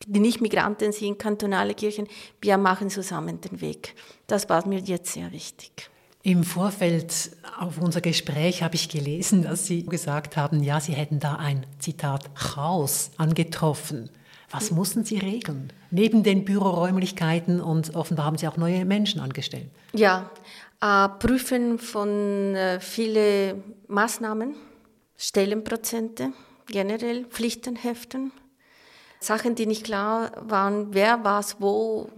die 0.06 0.20
Nicht-Migranten 0.20 0.92
sind, 0.92 1.18
kantonale 1.18 1.74
Kirchen. 1.74 2.06
Wir 2.40 2.56
machen 2.56 2.88
zusammen 2.88 3.40
den 3.40 3.60
Weg. 3.60 3.94
Das 4.26 4.48
war 4.48 4.66
mir 4.66 4.78
jetzt 4.78 5.12
sehr 5.12 5.32
wichtig. 5.32 5.90
Im 6.26 6.42
Vorfeld 6.42 7.30
auf 7.56 7.78
unser 7.78 8.00
Gespräch 8.00 8.64
habe 8.64 8.74
ich 8.74 8.88
gelesen, 8.88 9.44
dass 9.44 9.66
Sie 9.66 9.86
gesagt 9.86 10.36
haben, 10.36 10.60
ja, 10.60 10.80
Sie 10.80 10.92
hätten 10.92 11.20
da 11.20 11.36
ein 11.36 11.64
Zitat 11.78 12.34
Chaos 12.34 13.12
angetroffen. 13.16 14.10
Was 14.50 14.72
mussten 14.72 15.04
Sie 15.04 15.18
regeln? 15.18 15.72
Neben 15.92 16.24
den 16.24 16.44
Büroräumlichkeiten 16.44 17.60
und 17.60 17.94
offenbar 17.94 18.26
haben 18.26 18.38
Sie 18.38 18.48
auch 18.48 18.56
neue 18.56 18.84
Menschen 18.84 19.20
angestellt. 19.20 19.70
Ja, 19.92 20.28
äh, 20.80 21.08
Prüfen 21.10 21.78
von 21.78 22.56
äh, 22.56 22.80
vielen 22.80 23.62
Maßnahmen, 23.86 24.56
Stellenprozente, 25.16 26.32
generell 26.66 27.26
Pflichtenheften, 27.26 28.32
Sachen, 29.20 29.54
die 29.54 29.66
nicht 29.66 29.84
klar 29.84 30.32
waren, 30.40 30.92
wer 30.92 31.22
was 31.22 31.60
wo 31.60 32.10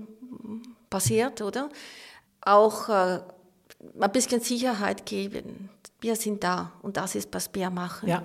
passiert, 0.88 1.42
oder? 1.42 1.68
Auch 2.40 2.88
äh, 2.88 3.20
ein 4.00 4.12
bisschen 4.12 4.40
Sicherheit 4.40 5.06
geben. 5.06 5.68
Wir 6.00 6.16
sind 6.16 6.44
da 6.44 6.72
und 6.82 6.96
das 6.96 7.14
ist, 7.14 7.28
was 7.32 7.50
wir 7.52 7.70
machen. 7.70 8.08
Ja. 8.08 8.22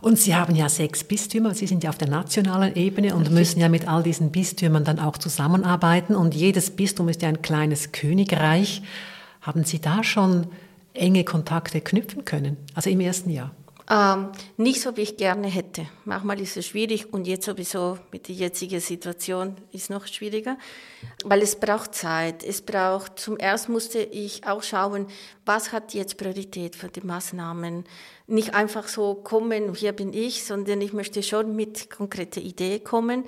Und 0.00 0.18
Sie 0.18 0.34
haben 0.34 0.54
ja 0.54 0.68
sechs 0.68 1.04
Bistümer, 1.04 1.54
Sie 1.54 1.66
sind 1.66 1.84
ja 1.84 1.90
auf 1.90 1.98
der 1.98 2.08
nationalen 2.08 2.74
Ebene 2.76 3.14
und 3.14 3.30
müssen 3.30 3.60
ja 3.60 3.68
mit 3.68 3.88
all 3.88 4.02
diesen 4.02 4.30
Bistümern 4.30 4.84
dann 4.84 4.98
auch 4.98 5.16
zusammenarbeiten. 5.16 6.14
Und 6.14 6.34
jedes 6.34 6.70
Bistum 6.70 7.08
ist 7.08 7.22
ja 7.22 7.28
ein 7.28 7.40
kleines 7.40 7.92
Königreich. 7.92 8.82
Haben 9.40 9.64
Sie 9.64 9.80
da 9.80 10.04
schon 10.04 10.48
enge 10.92 11.24
Kontakte 11.24 11.80
knüpfen 11.80 12.24
können, 12.24 12.56
also 12.74 12.90
im 12.90 13.00
ersten 13.00 13.30
Jahr? 13.30 13.52
Ähm, 13.90 14.32
nicht 14.56 14.80
so, 14.80 14.96
wie 14.96 15.02
ich 15.02 15.18
gerne 15.18 15.46
hätte. 15.46 15.86
Manchmal 16.06 16.40
ist 16.40 16.56
es 16.56 16.66
schwierig 16.66 17.12
und 17.12 17.26
jetzt 17.26 17.44
sowieso 17.44 17.98
mit 18.12 18.28
der 18.28 18.34
jetzigen 18.34 18.80
Situation 18.80 19.56
ist 19.72 19.90
noch 19.90 20.06
schwieriger, 20.06 20.56
weil 21.24 21.42
es 21.42 21.56
braucht 21.56 21.94
Zeit. 21.94 22.42
Es 22.42 22.62
braucht, 22.62 23.18
zum 23.18 23.36
ersten 23.36 23.72
musste 23.72 23.98
ich 23.98 24.46
auch 24.46 24.62
schauen, 24.62 25.06
was 25.44 25.72
hat 25.72 25.92
jetzt 25.92 26.16
Priorität 26.16 26.76
für 26.76 26.88
die 26.88 27.02
Maßnahmen. 27.02 27.84
Nicht 28.26 28.54
einfach 28.54 28.88
so 28.88 29.16
kommen, 29.16 29.74
hier 29.74 29.92
bin 29.92 30.14
ich, 30.14 30.44
sondern 30.44 30.80
ich 30.80 30.94
möchte 30.94 31.22
schon 31.22 31.54
mit 31.54 31.90
konkreten 31.90 32.40
Ideen 32.40 32.82
kommen. 32.82 33.24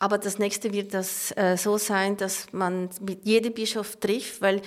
Aber 0.00 0.18
das 0.18 0.40
nächste 0.40 0.72
wird 0.72 0.94
das 0.94 1.30
äh, 1.36 1.56
so 1.56 1.78
sein, 1.78 2.16
dass 2.16 2.52
man 2.52 2.90
mit 3.00 3.24
jedem 3.24 3.54
Bischof 3.54 3.94
trifft, 4.00 4.42
weil 4.42 4.62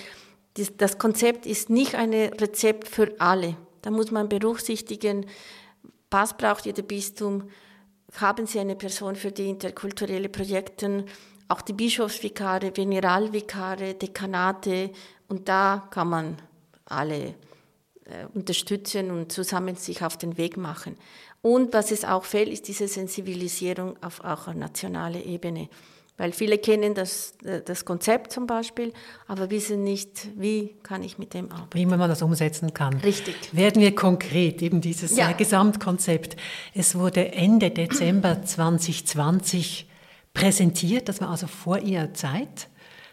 das 0.78 0.96
Konzept 0.96 1.44
ist 1.44 1.68
nicht 1.68 1.94
ein 1.94 2.14
Rezept 2.14 2.88
für 2.88 3.14
alle. 3.18 3.54
Da 3.86 3.92
muss 3.92 4.10
man 4.10 4.28
berücksichtigen, 4.28 5.26
was 6.10 6.36
braucht 6.36 6.66
jeder 6.66 6.82
Bistum, 6.82 7.48
haben 8.16 8.44
Sie 8.44 8.58
eine 8.58 8.74
Person 8.74 9.14
für 9.14 9.30
die 9.30 9.48
interkulturelle 9.48 10.28
Projekte, 10.28 11.04
auch 11.46 11.62
die 11.62 11.72
Bischofsvikare, 11.72 12.72
Generalvikare, 12.72 13.94
Dekanate 13.94 14.90
und 15.28 15.48
da 15.48 15.86
kann 15.92 16.08
man 16.08 16.42
alle 16.86 17.36
äh, 18.06 18.26
unterstützen 18.34 19.12
und 19.12 19.30
zusammen 19.30 19.76
sich 19.76 20.02
auf 20.02 20.16
den 20.16 20.36
Weg 20.36 20.56
machen. 20.56 20.96
Und 21.40 21.72
was 21.72 21.92
es 21.92 22.04
auch 22.04 22.24
fehlt, 22.24 22.48
ist 22.48 22.66
diese 22.66 22.88
Sensibilisierung 22.88 24.02
auf 24.02 24.18
auch 24.24 24.52
nationaler 24.52 25.24
Ebene. 25.24 25.68
Weil 26.18 26.32
viele 26.32 26.58
kennen 26.58 26.94
das, 26.94 27.34
äh, 27.44 27.60
das 27.62 27.84
Konzept 27.84 28.32
zum 28.32 28.46
Beispiel, 28.46 28.92
aber 29.26 29.50
wissen 29.50 29.84
nicht, 29.84 30.28
wie 30.36 30.74
kann 30.82 31.02
ich 31.02 31.18
mit 31.18 31.34
dem 31.34 31.50
arbeiten. 31.52 31.74
Wie 31.74 31.86
man 31.86 31.98
das 31.98 32.22
umsetzen 32.22 32.72
kann. 32.72 32.94
Richtig. 32.98 33.36
Werden 33.52 33.82
wir 33.82 33.94
konkret, 33.94 34.62
eben 34.62 34.80
dieses 34.80 35.16
ja. 35.16 35.30
Äh, 35.30 35.34
Gesamtkonzept. 35.34 36.36
Es 36.74 36.94
wurde 36.94 37.32
Ende 37.32 37.70
Dezember 37.70 38.42
2020 38.44 39.88
präsentiert, 40.32 41.08
das 41.08 41.20
war 41.20 41.30
also 41.30 41.46
vor 41.46 41.78
Ihrer 41.78 42.12
Zeit. 42.14 42.68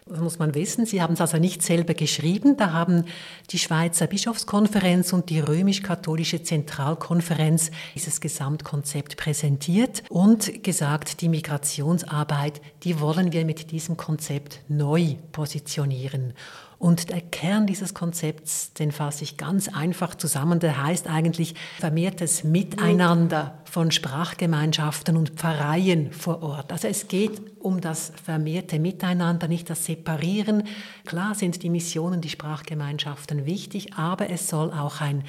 Das 0.06 0.20
muss 0.20 0.38
man 0.38 0.54
wissen. 0.54 0.84
Sie 0.84 1.00
haben 1.00 1.14
es 1.14 1.22
also 1.22 1.38
nicht 1.38 1.62
selber 1.62 1.94
geschrieben. 1.94 2.58
Da 2.58 2.72
haben 2.72 3.04
die 3.48 3.58
Schweizer 3.58 4.06
Bischofskonferenz 4.06 5.14
und 5.14 5.30
die 5.30 5.40
römisch-katholische 5.40 6.42
Zentralkonferenz 6.42 7.70
dieses 7.94 8.20
Gesamtkonzept 8.20 9.16
präsentiert 9.16 10.02
und 10.10 10.62
gesagt, 10.62 11.22
die 11.22 11.30
Migrationsarbeit, 11.30 12.60
die 12.82 13.00
wollen 13.00 13.32
wir 13.32 13.46
mit 13.46 13.70
diesem 13.70 13.96
Konzept 13.96 14.60
neu 14.68 15.14
positionieren. 15.32 16.34
Und 16.78 17.10
der 17.10 17.20
Kern 17.20 17.66
dieses 17.66 17.94
Konzepts, 17.94 18.72
den 18.74 18.92
fasse 18.92 19.24
ich 19.24 19.36
ganz 19.36 19.68
einfach 19.68 20.14
zusammen, 20.14 20.60
der 20.60 20.82
heißt 20.82 21.08
eigentlich 21.08 21.54
vermehrtes 21.78 22.44
Miteinander 22.44 23.58
von 23.64 23.90
Sprachgemeinschaften 23.90 25.16
und 25.16 25.30
Pfarreien 25.30 26.12
vor 26.12 26.42
Ort. 26.42 26.72
Also 26.72 26.88
es 26.88 27.08
geht 27.08 27.40
um 27.60 27.80
das 27.80 28.12
vermehrte 28.22 28.78
Miteinander, 28.78 29.48
nicht 29.48 29.70
das 29.70 29.84
Separieren. 29.86 30.64
Klar 31.06 31.34
sind 31.34 31.62
die 31.62 31.70
Missionen, 31.70 32.20
die 32.20 32.28
Sprachgemeinschaften 32.28 33.46
wichtig, 33.46 33.94
aber 33.94 34.30
es 34.30 34.48
soll 34.48 34.70
auch 34.70 35.00
ein 35.00 35.24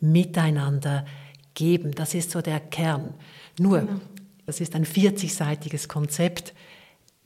Miteinander 0.00 1.04
geben. 1.54 1.92
Das 1.92 2.14
ist 2.14 2.30
so 2.30 2.40
der 2.40 2.60
Kern. 2.60 3.14
Nur, 3.58 3.80
genau. 3.80 4.00
das 4.46 4.60
ist 4.60 4.74
ein 4.74 4.84
40-seitiges 4.84 5.88
Konzept. 5.88 6.54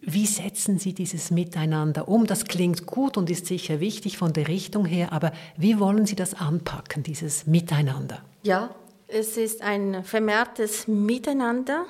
Wie 0.04 0.26
setzen 0.26 0.80
Sie 0.80 0.94
dieses 0.94 1.30
Miteinander 1.30 2.08
um? 2.08 2.26
Das 2.26 2.44
klingt 2.44 2.86
gut 2.86 3.16
und 3.16 3.30
ist 3.30 3.46
sicher 3.46 3.78
wichtig 3.78 4.18
von 4.18 4.32
der 4.32 4.48
Richtung 4.48 4.84
her, 4.84 5.12
aber 5.12 5.30
wie 5.56 5.78
wollen 5.78 6.06
Sie 6.06 6.16
das 6.16 6.34
anpacken, 6.34 7.04
dieses 7.04 7.46
Miteinander? 7.46 8.20
Ja, 8.42 8.74
es 9.06 9.36
ist 9.36 9.62
ein 9.62 10.02
vermehrtes 10.02 10.88
Miteinander, 10.88 11.86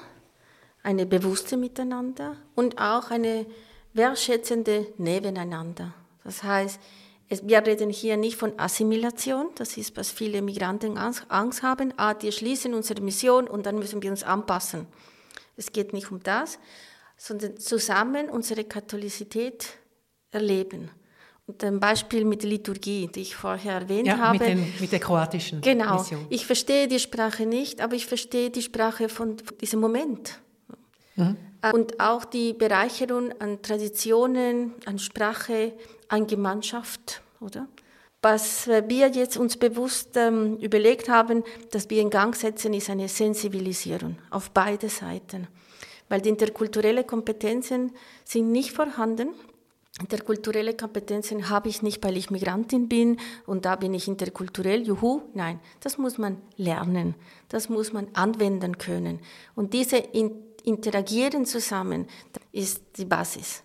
eine 0.83 1.07
bewusste 1.07 1.57
Miteinander 1.57 2.37
und 2.54 2.78
auch 2.78 3.11
eine 3.11 3.47
wertschätzende 3.95 4.88
Nebeneinander. 4.99 5.95
Das 6.23 6.42
heißt, 6.42 6.78
wir 7.31 7.64
reden 7.64 7.88
hier 7.88 8.19
nicht 8.19 8.37
von 8.37 8.59
Assimilation, 8.59 9.49
das 9.54 9.78
ist, 9.78 9.97
was 9.97 10.11
viele 10.11 10.42
Migranten 10.42 10.99
Angst 10.99 11.62
haben. 11.62 11.95
Ah, 11.97 12.12
die 12.12 12.31
schließen 12.31 12.75
unsere 12.75 13.00
Mission 13.00 13.49
und 13.49 13.64
dann 13.64 13.78
müssen 13.78 14.02
wir 14.02 14.11
uns 14.11 14.23
anpassen. 14.23 14.87
Es 15.57 15.73
geht 15.73 15.95
nicht 15.95 16.11
um 16.12 16.23
das, 16.23 16.59
sondern 17.23 17.57
zusammen 17.57 18.29
unsere 18.29 18.64
Katholizität 18.64 19.79
erleben. 20.33 20.91
Und 21.47 21.62
ein 21.62 21.79
Beispiel 21.79 22.25
mit 22.25 22.43
der 22.43 22.50
Liturgie, 22.50 23.07
die 23.07 23.21
ich 23.21 23.37
vorher 23.37 23.75
erwähnt 23.75 24.09
ja, 24.09 24.19
habe. 24.19 24.38
Mit, 24.38 24.49
den, 24.49 24.75
mit 24.81 24.91
der 24.91 24.99
kroatischen 24.99 25.61
genau. 25.61 25.99
Mission. 25.99 26.26
Ich 26.31 26.47
verstehe 26.47 26.88
die 26.88 26.99
Sprache 26.99 27.47
nicht, 27.47 27.81
aber 27.81 27.95
ich 27.95 28.07
verstehe 28.07 28.50
die 28.50 28.62
Sprache 28.62 29.09
von, 29.09 29.38
von 29.38 29.57
diesem 29.59 29.79
Moment. 29.79 30.41
Mhm. 31.14 31.37
Und 31.73 32.00
auch 32.00 32.25
die 32.25 32.55
Bereicherung 32.55 33.31
an 33.41 33.62
Traditionen, 33.62 34.75
an 34.85 34.99
Sprache, 34.99 35.75
an 36.09 36.26
Gemeinschaft, 36.26 37.23
oder? 37.41 37.69
Was 38.21 38.67
wir 38.67 39.09
jetzt 39.09 39.37
uns 39.37 39.57
bewusst 39.57 40.17
ähm, 40.17 40.57
überlegt 40.57 41.09
haben, 41.09 41.45
dass 41.71 41.88
wir 41.88 42.02
in 42.02 42.11
Gang 42.11 42.35
setzen, 42.35 42.75
ist 42.75 42.91
eine 42.91 43.09
Sensibilisierung 43.09 44.19
auf 44.31 44.50
beide 44.50 44.88
Seiten 44.88 45.47
weil 46.12 46.21
die 46.21 46.28
interkulturellen 46.28 47.07
Kompetenzen 47.07 47.92
sind 48.23 48.52
nicht 48.52 48.73
vorhanden. 48.73 49.31
Interkulturelle 49.99 50.75
Kompetenzen 50.75 51.49
habe 51.49 51.71
ich 51.71 51.81
nicht, 51.81 52.04
weil 52.04 52.19
ich 52.19 52.31
Migrantin 52.31 52.87
bin 52.87 53.19
und 53.47 53.64
da 53.64 53.76
bin 53.76 53.95
ich 53.95 54.09
interkulturell, 54.09 54.83
juhu, 54.87 55.23
nein, 55.33 55.59
das 55.81 55.97
muss 55.97 56.19
man 56.19 56.37
lernen, 56.59 57.14
das 57.49 57.71
muss 57.71 57.95
man 57.95 58.09
anwenden 58.12 58.76
können. 58.76 59.21
Und 59.54 59.73
diese 59.73 59.97
Interagieren 60.64 61.47
zusammen 61.47 62.07
ist 62.52 62.83
die 62.99 63.07
Basis 63.07 63.62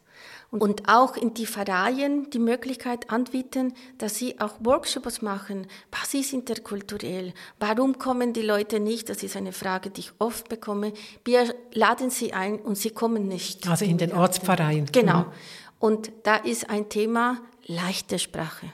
und 0.51 0.87
auch 0.87 1.17
in 1.17 1.33
die 1.33 1.45
Pfarreien 1.45 2.29
die 2.29 2.39
Möglichkeit 2.39 3.09
anbieten, 3.09 3.73
dass 3.97 4.15
sie 4.15 4.39
auch 4.39 4.55
Workshops 4.61 5.21
machen. 5.21 5.67
Was 5.91 6.13
ist 6.13 6.33
interkulturell? 6.33 7.33
Warum 7.59 7.97
kommen 7.99 8.33
die 8.33 8.41
Leute 8.41 8.79
nicht? 8.79 9.09
Das 9.09 9.23
ist 9.23 9.35
eine 9.35 9.51
Frage, 9.51 9.89
die 9.89 10.01
ich 10.01 10.11
oft 10.19 10.47
bekomme. 10.47 10.93
Wir 11.25 11.53
laden 11.73 12.09
sie 12.09 12.33
ein 12.33 12.59
und 12.59 12.77
sie 12.77 12.91
kommen 12.91 13.27
nicht. 13.27 13.67
Also 13.67 13.85
in 13.85 13.97
den 13.97 14.13
Ortspfarreien. 14.13 14.85
Genau. 14.91 15.19
Mhm. 15.19 15.31
Und 15.79 16.11
da 16.23 16.37
ist 16.37 16.69
ein 16.69 16.89
Thema 16.89 17.37
leichte 17.65 18.17
Sprache. 18.17 18.67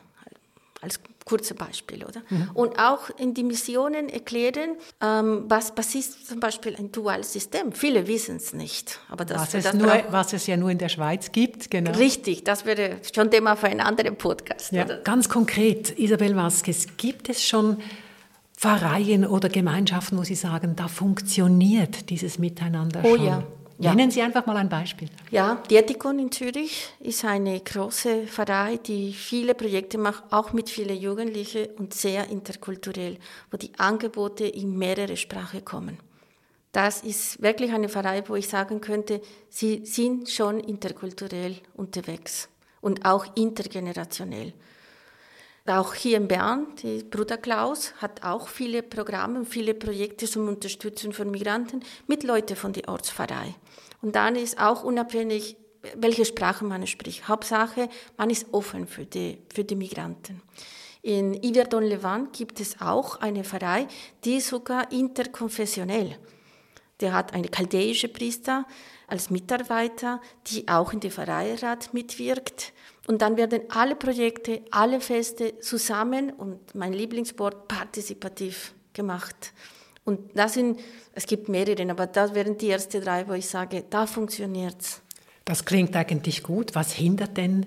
Als 0.82 1.00
kurze 1.26 1.56
Beispiel, 1.56 2.04
oder? 2.04 2.22
Mhm. 2.30 2.50
Und 2.54 2.80
auch 2.80 3.10
in 3.18 3.34
die 3.34 3.44
Missionen 3.44 4.10
erklären, 4.10 4.76
ähm, 5.02 5.46
was, 5.48 5.74
was 5.76 5.96
ist 5.96 6.28
zum 6.28 6.40
Beispiel 6.40 6.76
ein 6.76 6.92
duales 6.92 7.34
System. 7.34 7.72
Viele 7.72 8.08
wissen 8.08 8.38
es 8.38 8.54
nicht. 8.54 9.00
Aber 9.10 9.26
das, 9.26 9.42
was, 9.42 9.54
es 9.54 9.64
das 9.64 9.74
nur, 9.74 9.92
was 10.10 10.34
es 10.34 10.48
ja 10.48 10.58
nur 10.58 10.70
in 10.70 10.78
der 10.78 10.90
Schweiz 10.90 11.32
gibt, 11.32 11.72
genau. 11.72 11.92
Richtig, 11.92 12.44
das 12.44 12.66
wäre 12.66 12.98
schon 13.14 13.32
Thema 13.32 13.56
für 13.56 13.68
einen 13.68 13.82
anderen 13.82 14.16
Podcast. 14.16 14.72
Ja, 14.72 14.84
ganz 14.84 15.30
konkret, 15.30 15.98
Isabel 15.98 16.36
Vasquez, 16.36 16.88
gibt 16.98 17.30
es 17.30 17.44
schon 17.44 17.78
Pfarreien 18.58 19.26
oder 19.26 19.50
Gemeinschaften, 19.50 20.18
wo 20.18 20.24
Sie 20.24 20.36
sagen, 20.36 20.76
da 20.76 20.88
funktioniert 20.88 22.10
dieses 22.10 22.40
Miteinander 22.40 23.02
oh, 23.04 23.16
schon? 23.16 23.26
Ja. 23.26 23.44
Ja. 23.84 23.96
Nennen 23.96 24.12
Sie 24.12 24.22
einfach 24.22 24.46
mal 24.46 24.58
ein 24.58 24.70
Beispiel. 24.70 25.10
Ja, 25.30 25.62
Dietikon 25.70 26.20
in 26.20 26.32
Zürich 26.32 26.90
ist 27.00 27.26
eine 27.26 27.60
große 27.60 28.28
Pfarrei, 28.28 28.78
die 28.78 29.14
viele 29.14 29.56
Projekte 29.56 29.98
macht, 29.98 30.24
auch 30.32 30.54
mit 30.54 30.70
vielen 30.70 30.98
Jugendlichen 30.98 31.68
und 31.78 31.94
sehr 31.94 32.30
interkulturell, 32.30 33.18
wo 33.52 33.58
die 33.58 33.72
Angebote 33.78 34.46
in 34.46 34.78
mehrere 34.78 35.18
Sprachen 35.18 35.66
kommen. 35.66 35.98
Das 36.72 37.02
ist 37.02 37.42
wirklich 37.42 37.72
eine 37.72 37.90
Pfarrei, 37.90 38.24
wo 38.28 38.36
ich 38.36 38.48
sagen 38.48 38.82
könnte, 38.82 39.22
sie 39.50 39.86
sind 39.86 40.30
schon 40.30 40.60
interkulturell 40.60 41.58
unterwegs 41.76 42.50
und 42.82 43.06
auch 43.06 43.26
intergenerationell. 43.36 44.54
Auch 45.66 45.94
hier 45.94 46.18
in 46.18 46.28
Bern, 46.28 46.68
die 46.82 47.04
Bruder 47.04 47.38
Klaus 47.38 47.94
hat 48.02 48.22
auch 48.22 48.50
viele 48.50 48.84
Programme 48.84 49.46
viele 49.46 49.74
Projekte 49.74 50.26
zum 50.26 50.50
Unterstützen 50.50 51.14
von 51.14 51.32
Migranten 51.32 51.86
mit 52.06 52.24
Leuten 52.24 52.58
von 52.58 52.74
der 52.74 52.90
Ortspfarrei. 52.90 53.56
Und 54.02 54.18
dann 54.18 54.36
ist 54.36 54.60
auch 54.60 54.84
unabhängig, 54.84 55.56
welche 55.96 56.26
Sprache 56.26 56.66
man 56.66 56.86
spricht. 56.86 57.30
Hauptsache, 57.30 57.88
man 58.18 58.30
ist 58.30 58.48
offen 58.52 58.88
für 58.88 59.06
die, 59.06 59.38
für 59.54 59.64
die 59.64 59.78
Migranten. 59.78 60.42
In 61.02 61.34
Iverdon 61.34 61.84
Levant 61.84 62.34
gibt 62.34 62.60
es 62.60 62.82
auch 62.82 63.22
eine 63.22 63.46
Pfarrei, 63.46 63.88
die 64.26 64.42
sogar 64.42 64.92
interkonfessionell. 64.92 66.18
Der 67.00 67.14
hat 67.14 67.34
eine 67.34 67.48
chaldäische 67.48 68.10
Priester 68.10 68.66
als 69.08 69.30
Mitarbeiter, 69.30 70.22
die 70.48 70.68
auch 70.68 70.94
in 70.94 71.00
der 71.00 71.12
Pfarreirat 71.12 71.94
mitwirkt. 71.94 72.74
Und 73.08 73.22
dann 73.22 73.38
werden 73.38 73.62
alle 73.70 73.96
Projekte, 73.96 74.62
alle 74.72 75.02
Feste 75.02 75.60
zusammen 75.60 76.32
und 76.32 76.74
mein 76.74 76.94
Lieblingswort 76.94 77.68
partizipativ 77.68 78.74
gemacht. 78.94 79.54
Und 80.06 80.38
das 80.38 80.54
sind, 80.54 80.80
es 81.14 81.26
gibt 81.26 81.50
mehrere, 81.50 81.90
aber 81.90 82.08
das 82.08 82.34
wären 82.34 82.58
die 82.58 82.70
ersten 82.70 83.02
drei, 83.02 83.28
wo 83.28 83.34
ich 83.34 83.48
sage, 83.48 83.84
da 83.90 84.06
funktioniert's. 84.06 85.02
Das 85.46 85.66
klingt 85.66 85.96
eigentlich 85.96 86.44
gut. 86.44 86.76
Was 86.76 86.94
hindert 86.94 87.38
denn 87.38 87.66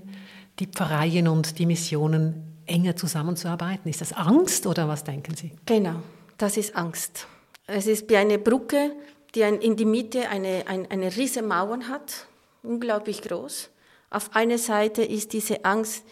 die 0.59 0.67
Pfarreien 0.67 1.29
und 1.29 1.59
die 1.59 1.67
Missionen, 1.67 2.57
enger 2.67 2.97
zusammenzuarbeiten? 2.97 3.89
Ist 3.89 4.01
das 4.01 4.13
Angst 4.13 4.67
oder 4.67 4.89
was 4.89 5.05
denken 5.05 5.35
Sie? 5.37 5.53
Genau, 5.67 6.03
das 6.39 6.57
ist 6.57 6.75
Angst. 6.75 7.27
Es 7.67 7.87
ist 7.87 8.09
wie 8.09 8.17
eine 8.17 8.39
Brücke, 8.39 8.93
die 9.37 9.43
in 9.43 9.77
die 9.77 9.85
Mitte 9.85 10.29
eine, 10.29 10.65
eine, 10.67 10.91
eine 10.91 11.17
riesige 11.17 11.47
Mauer 11.47 11.79
hat, 11.89 12.27
unglaublich 12.63 13.23
groß. 13.23 13.69
Auf 14.11 14.35
einer 14.35 14.59
Seite 14.59 15.03
ist 15.03 15.33
diese 15.33 15.65
Angst, 15.65 16.05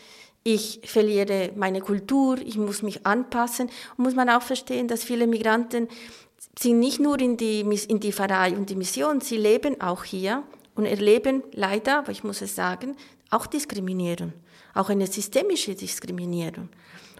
ich 0.45 0.81
verliere 0.85 1.52
meine 1.57 1.81
Kultur, 1.81 2.38
ich 2.38 2.59
muss 2.59 2.83
mich 2.83 3.07
anpassen. 3.07 3.71
Und 3.97 4.04
muss 4.04 4.14
man 4.14 4.28
auch 4.28 4.43
verstehen, 4.43 4.88
dass 4.88 5.02
viele 5.02 5.26
Migranten 5.26 5.88
sind 6.59 6.78
nicht 6.78 7.00
nur 7.00 7.19
in 7.19 7.37
die, 7.38 7.61
in 7.61 7.99
die 7.99 8.12
Pfarrei 8.12 8.54
und 8.54 8.69
die 8.69 8.76
Mission, 8.76 9.21
sie 9.21 9.38
leben 9.38 9.81
auch 9.81 10.04
hier 10.04 10.43
und 10.75 10.85
erleben 10.85 11.43
leider, 11.52 12.00
aber 12.00 12.12
ich 12.12 12.23
muss 12.25 12.43
es 12.43 12.54
sagen, 12.54 12.97
auch 13.31 13.47
Diskriminierung, 13.47 14.33
auch 14.75 14.90
eine 14.90 15.07
systemische 15.07 15.75
Diskriminierung. 15.75 16.69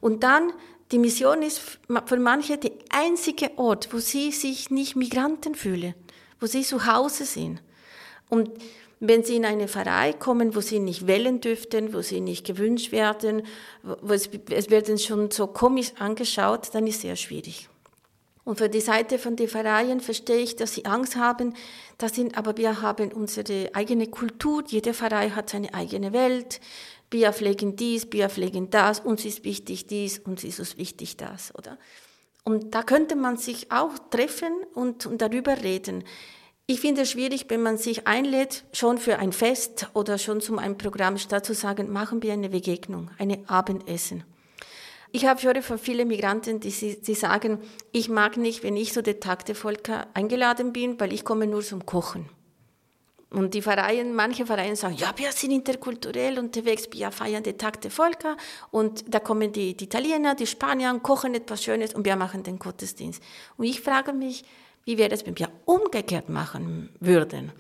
Und 0.01 0.23
dann, 0.23 0.53
die 0.93 0.99
Mission 0.99 1.43
ist 1.43 1.61
für 2.07 2.19
manche 2.19 2.59
der 2.59 2.73
einzige 2.91 3.57
Ort, 3.59 3.93
wo 3.93 3.99
sie 3.99 4.33
sich 4.33 4.71
nicht 4.71 4.97
Migranten 4.97 5.55
fühlen, 5.55 5.95
wo 6.41 6.47
sie 6.47 6.63
zu 6.63 6.87
Hause 6.87 7.25
sind. 7.25 7.63
Und 8.29 8.51
wenn 9.01 9.23
sie 9.23 9.37
in 9.37 9.45
eine 9.45 9.69
Pfarrei 9.69 10.13
kommen, 10.13 10.55
wo 10.55 10.61
sie 10.61 10.79
nicht 10.79 11.07
wählen 11.07 11.41
dürften, 11.41 11.93
wo 11.93 12.01
sie 12.01 12.21
nicht 12.21 12.47
gewünscht 12.47 12.93
werden, 12.93 13.43
wo 13.83 14.13
es, 14.13 14.31
es 14.51 14.71
werden 14.71 14.99
schon 14.99 15.31
so 15.31 15.47
komisch 15.47 15.93
angeschaut, 15.99 16.75
dann 16.75 16.87
ist 16.87 16.97
es 16.97 17.03
sehr 17.03 17.17
schwierig. 17.17 17.69
Und 18.45 18.59
für 18.59 18.69
die 18.69 18.81
Seite 18.81 19.19
von 19.19 19.37
den 19.37 19.49
Pfarreien 19.49 20.01
verstehe 20.01 20.43
ich, 20.43 20.57
dass 20.57 20.75
sie 20.75 20.85
Angst 20.85 21.17
haben. 21.17 21.55
Das 21.97 22.15
sind, 22.15 22.37
aber 22.37 22.59
wir 22.59 22.83
haben 22.83 23.11
unsere 23.13 23.71
eigene 23.75 24.07
Kultur. 24.07 24.63
Jede 24.67 24.93
Pfarrei 24.93 25.31
hat 25.31 25.49
seine 25.49 25.73
eigene 25.73 26.13
Welt. 26.13 26.61
Wir 27.11 27.33
pflegen 27.33 27.77
dies, 27.77 28.07
wir 28.11 28.29
pflegen 28.29 28.71
das. 28.71 29.01
Uns 29.01 29.25
ist 29.25 29.45
wichtig 29.45 29.87
dies, 29.87 30.19
uns 30.19 30.45
ist 30.45 30.59
uns 30.59 30.77
wichtig 30.77 31.17
das, 31.17 31.55
oder? 31.55 31.79
Und 32.45 32.75
da 32.75 32.83
könnte 32.83 33.17
man 33.17 33.37
sich 33.37 33.73
auch 33.73 33.93
treffen 34.11 34.53
und, 34.75 35.07
und 35.07 35.23
darüber 35.23 35.63
reden. 35.63 36.05
Ich 36.67 36.81
finde 36.81 37.03
es 37.03 37.11
schwierig, 37.11 37.47
wenn 37.49 37.63
man 37.63 37.77
sich 37.77 38.07
einlädt, 38.07 38.65
schon 38.73 38.99
für 38.99 39.19
ein 39.19 39.33
Fest 39.33 39.91
oder 39.93 40.17
schon 40.19 40.41
zu 40.41 40.57
einem 40.57 40.79
Programm, 40.79 41.19
statt 41.19 41.45
zu 41.45 41.55
sagen, 41.55 41.93
machen 41.93 42.23
wir 42.23 42.33
eine 42.33 42.49
Begegnung, 42.49 43.11
eine 43.19 43.39
Abendessen. 43.49 44.25
Ich 45.13 45.27
habe 45.27 45.43
höre 45.43 45.63
von 45.63 45.79
vielen 45.79 46.09
Migranten, 46.09 46.61
die, 46.61 46.71
die 46.71 47.15
sagen, 47.15 47.61
ich 47.93 48.09
mag 48.09 48.37
nicht, 48.37 48.63
wenn 48.63 48.77
ich 48.77 48.93
zu 48.93 49.03
der 49.03 49.21
Tag 49.21 49.45
der 49.45 49.55
Völker 49.55 50.09
eingeladen 50.15 50.73
bin, 50.73 50.99
weil 50.99 51.13
ich 51.13 51.25
komme 51.25 51.47
nur 51.47 51.63
zum 51.63 51.87
Kochen. 51.87 52.29
Und 53.35 53.53
die 53.53 53.63
Vereine, 53.63 54.11
manche 54.11 54.47
Vereine 54.47 54.77
sagen, 54.77 54.95
ja, 54.95 55.13
wir 55.17 55.33
sind 55.33 55.51
interkulturell 55.51 56.39
unterwegs, 56.39 56.89
wir 56.93 57.11
feiern 57.11 57.43
den 57.43 57.59
Tag 57.59 57.81
der 57.81 57.91
Völker 57.91 58.37
und 58.71 59.05
da 59.13 59.19
kommen 59.19 59.51
die, 59.53 59.77
die 59.77 59.85
Italiener, 59.85 60.35
die 60.35 60.47
Spanier, 60.47 60.99
kochen 61.03 61.35
etwas 61.35 61.63
Schönes 61.63 61.95
und 61.95 62.05
wir 62.05 62.17
machen 62.17 62.45
den 62.45 62.59
Gottesdienst. 62.59 63.23
Und 63.57 63.65
ich 63.65 63.81
frage 63.81 64.13
mich, 64.13 64.45
wie 64.85 64.99
wir 64.99 65.09
das, 65.09 65.27
wenn 65.27 65.37
wir 65.39 65.49
umgekehrt 65.65 66.29
machen 66.29 66.91
würden. 67.01 67.53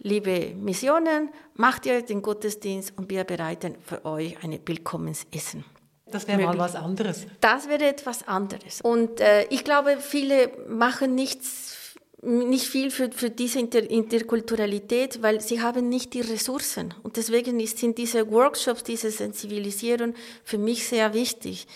Liebe 0.00 0.54
Missionen, 0.54 1.30
macht 1.54 1.84
ihr 1.84 2.02
den 2.02 2.22
Gottesdienst 2.22 2.96
und 2.96 3.10
wir 3.10 3.24
bereiten 3.24 3.74
für 3.84 4.04
euch 4.04 4.42
ein 4.42 4.58
Willkommensessen. 4.64 5.64
Das 6.10 6.26
wäre 6.26 6.42
mal 6.42 6.56
was 6.56 6.74
anderes. 6.74 7.26
Das 7.40 7.68
wäre 7.68 7.84
etwas 7.84 8.26
anderes. 8.26 8.80
Und 8.80 9.20
äh, 9.20 9.44
ich 9.50 9.64
glaube, 9.64 9.98
viele 10.00 10.50
machen 10.68 11.14
nichts, 11.14 11.76
nicht 12.22 12.66
viel 12.66 12.90
für, 12.90 13.10
für 13.12 13.30
diese 13.30 13.60
Inter 13.60 13.88
Interkulturalität, 13.88 15.22
weil 15.22 15.40
sie 15.40 15.62
haben 15.62 15.88
nicht 15.88 16.14
die 16.14 16.20
Ressourcen. 16.20 16.94
Und 17.02 17.16
deswegen 17.16 17.64
sind 17.66 17.96
diese 17.96 18.30
Workshops, 18.30 18.82
diese 18.82 19.10
Sensibilisierung 19.10 20.14
für 20.42 20.58
mich 20.58 20.86
sehr 20.86 21.14
wichtig. 21.14 21.66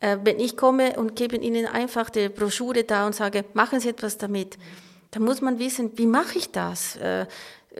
Äh, 0.00 0.18
wenn 0.22 0.38
ich 0.38 0.56
komme 0.56 0.96
und 0.98 1.16
gebe 1.16 1.36
Ihnen 1.36 1.66
einfach 1.66 2.10
die 2.10 2.28
Broschüre 2.28 2.84
da 2.84 3.06
und 3.06 3.14
sage, 3.14 3.44
machen 3.54 3.80
Sie 3.80 3.88
etwas 3.88 4.18
damit, 4.18 4.56
dann 5.10 5.24
muss 5.24 5.40
man 5.40 5.58
wissen, 5.58 5.90
wie 5.96 6.06
mache 6.06 6.38
ich 6.38 6.52
das? 6.52 6.96
Äh, 6.96 7.26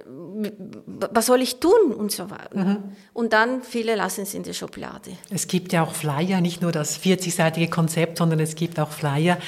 was 0.05 1.27
soll 1.27 1.43
ich 1.43 1.59
tun 1.59 1.93
und 1.97 2.13
so 2.13 2.31
weiter. 2.31 2.57
Mhm. 2.57 2.97
Und 3.15 3.33
dann 3.33 3.63
viele 3.63 3.97
lassen 3.97 4.23
es 4.23 4.35
in 4.35 4.43
der 4.43 4.53
Schublade. 4.53 5.13
Es 5.31 5.49
gibt 5.49 5.73
ja 5.73 5.83
auch 5.83 5.93
Flyer, 5.93 6.41
nicht 6.41 6.63
nur 6.63 6.73
das 6.73 7.01
40-seitige 7.01 7.69
Konzept, 7.69 8.19
sondern 8.19 8.39
es 8.39 8.55
gibt 8.55 8.79
auch 8.79 8.91
Flyer. 8.91 9.39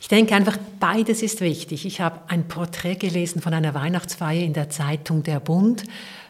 Ich 0.00 0.08
denke 0.08 0.34
einfach, 0.34 0.56
beides 0.80 1.22
ist 1.22 1.42
wichtig. 1.42 1.84
Ich 1.84 2.00
habe 2.00 2.20
ein 2.28 2.48
Porträt 2.48 2.96
gelesen 2.96 3.42
von 3.42 3.52
einer 3.52 3.74
Weihnachtsfeier 3.74 4.42
in 4.42 4.54
der 4.54 4.70
Zeitung 4.70 5.22
Der 5.22 5.40
Bund, 5.40 5.84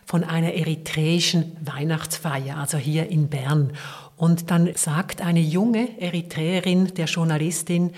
von 0.05 0.25
einer 0.25 0.55
eritreischen 0.55 1.57
Weihnachtsfeier, 1.61 2.57
also 2.57 2.77
hier 2.79 3.09
in 3.09 3.29
Bern. 3.29 3.73
Und 4.17 4.51
dann 4.51 4.71
sagt 4.75 5.23
eine 5.23 5.41
junge 5.41 6.01
Eritreerin 6.01 6.95
der 6.95 7.07
Journalistin, 7.07 7.93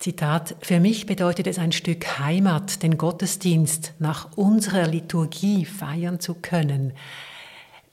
Zitat, 0.00 0.56
für 0.60 0.80
mich 0.80 1.04
bedeutet 1.04 1.46
es 1.46 1.58
ein 1.58 1.72
Stück 1.72 2.18
Heimat, 2.18 2.82
den 2.82 2.96
Gottesdienst 2.96 3.92
nach 3.98 4.34
unserer 4.34 4.86
Liturgie 4.88 5.66
feiern 5.66 6.20
zu 6.20 6.34
können. 6.34 6.94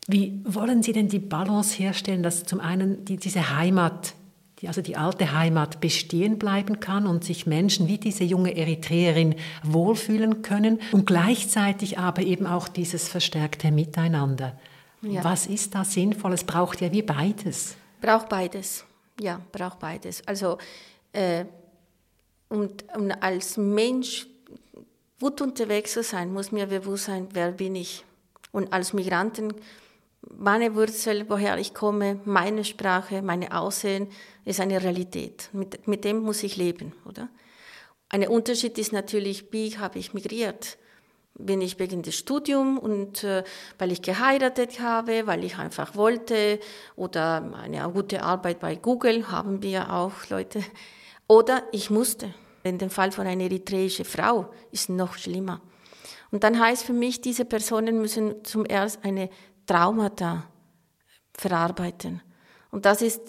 Wie 0.07 0.39
wollen 0.45 0.81
Sie 0.81 0.93
denn 0.93 1.09
die 1.09 1.19
Balance 1.19 1.77
herstellen, 1.77 2.23
dass 2.23 2.43
zum 2.43 2.61
einen 2.61 3.03
die, 3.03 3.17
diese 3.17 3.55
Heimat, 3.55 4.13
die, 4.59 4.67
also 4.67 4.81
die 4.81 4.95
alte 4.95 5.33
Heimat 5.33 5.79
bestehen 5.79 6.39
bleiben 6.39 6.79
kann 6.79 7.05
und 7.05 7.23
sich 7.23 7.45
Menschen 7.45 7.87
wie 7.87 7.97
diese 7.97 8.23
junge 8.23 8.55
Eritreerin 8.57 9.35
wohlfühlen 9.63 10.41
können 10.41 10.79
und 10.91 11.05
gleichzeitig 11.05 11.99
aber 11.99 12.23
eben 12.23 12.47
auch 12.47 12.67
dieses 12.67 13.07
verstärkte 13.07 13.71
Miteinander? 13.71 14.57
Ja. 15.01 15.23
Was 15.23 15.45
ist 15.45 15.75
da 15.75 15.83
sinnvoll? 15.83 16.33
Es 16.33 16.43
braucht 16.43 16.81
ja 16.81 16.91
wie 16.91 17.03
beides. 17.03 17.75
Braucht 18.01 18.29
beides. 18.29 18.83
Ja, 19.19 19.41
braucht 19.51 19.79
beides. 19.79 20.27
Also 20.27 20.57
äh, 21.13 21.45
und, 22.49 22.85
und 22.95 23.11
als 23.21 23.57
Mensch 23.57 24.27
gut 25.19 25.41
unterwegs 25.41 25.93
zu 25.93 26.03
sein, 26.03 26.31
muss 26.31 26.51
mir 26.51 26.67
bewusst 26.67 27.05
sein, 27.05 27.27
wer 27.31 27.51
bin 27.51 27.75
ich. 27.75 28.03
Und 28.51 28.71
als 28.71 28.93
Migranten, 28.93 29.53
meine 30.21 30.75
Wurzel, 30.75 31.29
woher 31.29 31.57
ich 31.57 31.73
komme, 31.73 32.19
meine 32.25 32.63
Sprache, 32.63 33.21
meine 33.21 33.57
Aussehen, 33.57 34.09
ist 34.45 34.59
eine 34.59 34.81
Realität. 34.81 35.49
Mit, 35.53 35.87
mit 35.87 36.03
dem 36.03 36.19
muss 36.19 36.43
ich 36.43 36.57
leben, 36.57 36.93
oder? 37.05 37.29
Ein 38.09 38.27
Unterschied 38.27 38.77
ist 38.77 38.93
natürlich, 38.93 39.51
wie 39.51 39.77
habe 39.77 39.99
ich 39.99 40.13
migriert? 40.13 40.77
bin 41.39 41.61
ich 41.61 41.79
wegen 41.79 42.01
des 42.01 42.15
Studiums 42.15 42.79
und 42.79 43.23
äh, 43.23 43.43
weil 43.77 43.91
ich 43.91 44.01
geheiratet 44.01 44.79
habe, 44.79 45.27
weil 45.27 45.43
ich 45.43 45.57
einfach 45.57 45.95
wollte 45.95 46.59
oder 46.95 47.53
eine 47.61 47.89
gute 47.91 48.23
Arbeit 48.23 48.59
bei 48.59 48.75
Google 48.75 49.31
haben 49.31 49.61
wir 49.61 49.93
auch 49.93 50.13
Leute. 50.29 50.63
Oder 51.27 51.63
ich 51.71 51.89
musste. 51.89 52.33
In 52.63 52.77
dem 52.79 52.89
Fall 52.89 53.11
von 53.11 53.27
einer 53.27 53.43
eritreischen 53.43 54.03
Frau 54.05 54.51
ist 54.71 54.89
noch 54.89 55.15
schlimmer. 55.15 55.61
Und 56.31 56.43
dann 56.43 56.59
heißt 56.59 56.83
für 56.83 56.93
mich, 56.93 57.21
diese 57.21 57.45
Personen 57.45 58.01
müssen 58.01 58.43
zum 58.43 58.65
erst 58.67 59.05
eine 59.05 59.29
Traumata 59.67 60.45
verarbeiten. 61.33 62.21
Und 62.71 62.85
das 62.85 63.01
ist 63.01 63.21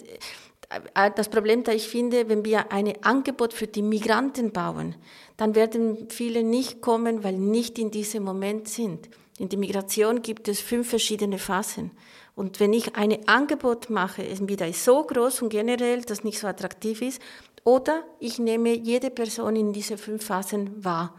äh, 0.69 1.11
das 1.15 1.29
Problem, 1.29 1.63
da 1.63 1.71
ich 1.71 1.87
finde, 1.87 2.29
wenn 2.29 2.45
wir 2.45 2.71
ein 2.71 2.93
Angebot 3.03 3.53
für 3.53 3.67
die 3.67 3.81
Migranten 3.81 4.51
bauen, 4.51 4.95
dann 5.37 5.55
werden 5.55 6.09
viele 6.09 6.43
nicht 6.43 6.81
kommen, 6.81 7.23
weil 7.23 7.37
nicht 7.37 7.77
in 7.77 7.91
diesem 7.91 8.23
Moment 8.23 8.67
sind. 8.67 9.09
In 9.37 9.49
der 9.49 9.59
Migration 9.59 10.21
gibt 10.21 10.47
es 10.47 10.59
fünf 10.59 10.89
verschiedene 10.89 11.39
Phasen. 11.39 11.91
Und 12.35 12.59
wenn 12.59 12.73
ich 12.73 12.95
ein 12.95 13.27
Angebot 13.27 13.89
mache, 13.89 14.23
entweder 14.23 14.67
ist 14.67 14.83
so 14.83 15.03
groß 15.03 15.41
und 15.41 15.49
generell, 15.49 16.01
das 16.01 16.23
nicht 16.23 16.39
so 16.39 16.47
attraktiv 16.47 17.01
ist, 17.01 17.21
oder 17.63 18.03
ich 18.19 18.39
nehme 18.39 18.73
jede 18.73 19.09
Person 19.09 19.55
in 19.55 19.73
diese 19.73 19.97
fünf 19.97 20.25
Phasen 20.25 20.83
wahr. 20.83 21.15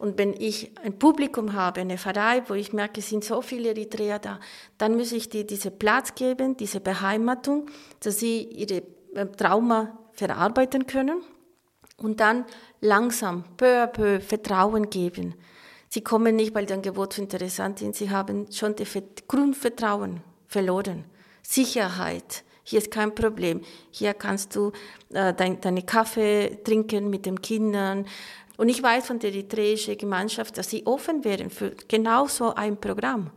Und 0.00 0.16
wenn 0.16 0.32
ich 0.32 0.70
ein 0.82 0.98
Publikum 0.98 1.52
habe, 1.52 1.82
eine 1.82 1.98
Pfarrei, 1.98 2.42
wo 2.48 2.54
ich 2.54 2.72
merke, 2.72 3.00
es 3.00 3.10
sind 3.10 3.22
so 3.22 3.42
viele 3.42 3.68
Eritreer 3.68 4.18
da, 4.18 4.40
dann 4.78 4.96
muss 4.96 5.12
ich 5.12 5.28
dir 5.28 5.44
diesen 5.46 5.78
Platz 5.78 6.14
geben, 6.14 6.56
diese 6.56 6.80
Beheimatung, 6.80 7.66
dass 8.00 8.18
sie 8.18 8.44
ihre 8.44 8.82
äh, 9.14 9.26
Trauma 9.36 9.98
verarbeiten 10.12 10.86
können 10.86 11.20
und 11.98 12.20
dann 12.20 12.46
langsam, 12.80 13.44
peu 13.58 13.82
à 13.82 13.88
peu 13.88 14.20
Vertrauen 14.20 14.88
geben. 14.88 15.34
Sie 15.90 16.00
kommen 16.00 16.34
nicht, 16.34 16.54
weil 16.54 16.64
dein 16.64 16.80
Gebot 16.80 17.12
so 17.12 17.20
interessant 17.20 17.82
ist, 17.82 17.98
sie 17.98 18.08
haben 18.08 18.50
schon 18.50 18.74
das 18.76 18.88
Grundvertrauen 19.28 20.22
verloren. 20.48 21.04
Sicherheit, 21.42 22.42
hier 22.70 22.78
ist 22.78 22.92
kein 22.92 23.14
Problem. 23.14 23.62
Hier 23.90 24.14
kannst 24.14 24.54
du 24.54 24.70
äh, 25.12 25.34
dein, 25.34 25.60
deine 25.60 25.82
Kaffee 25.82 26.60
trinken 26.62 27.10
mit 27.10 27.26
den 27.26 27.42
Kindern. 27.42 28.06
Und 28.60 28.68
ich 28.68 28.82
weiß 28.82 29.06
von 29.06 29.18
der 29.18 29.30
eritreischen 29.32 29.96
Gemeinschaft, 29.96 30.58
dass 30.58 30.68
sie 30.68 30.84
offen 30.84 31.24
wären 31.24 31.48
für 31.48 31.72
genau 31.88 32.26
so 32.26 32.54
ein 32.54 32.76
Programm. 32.76 33.30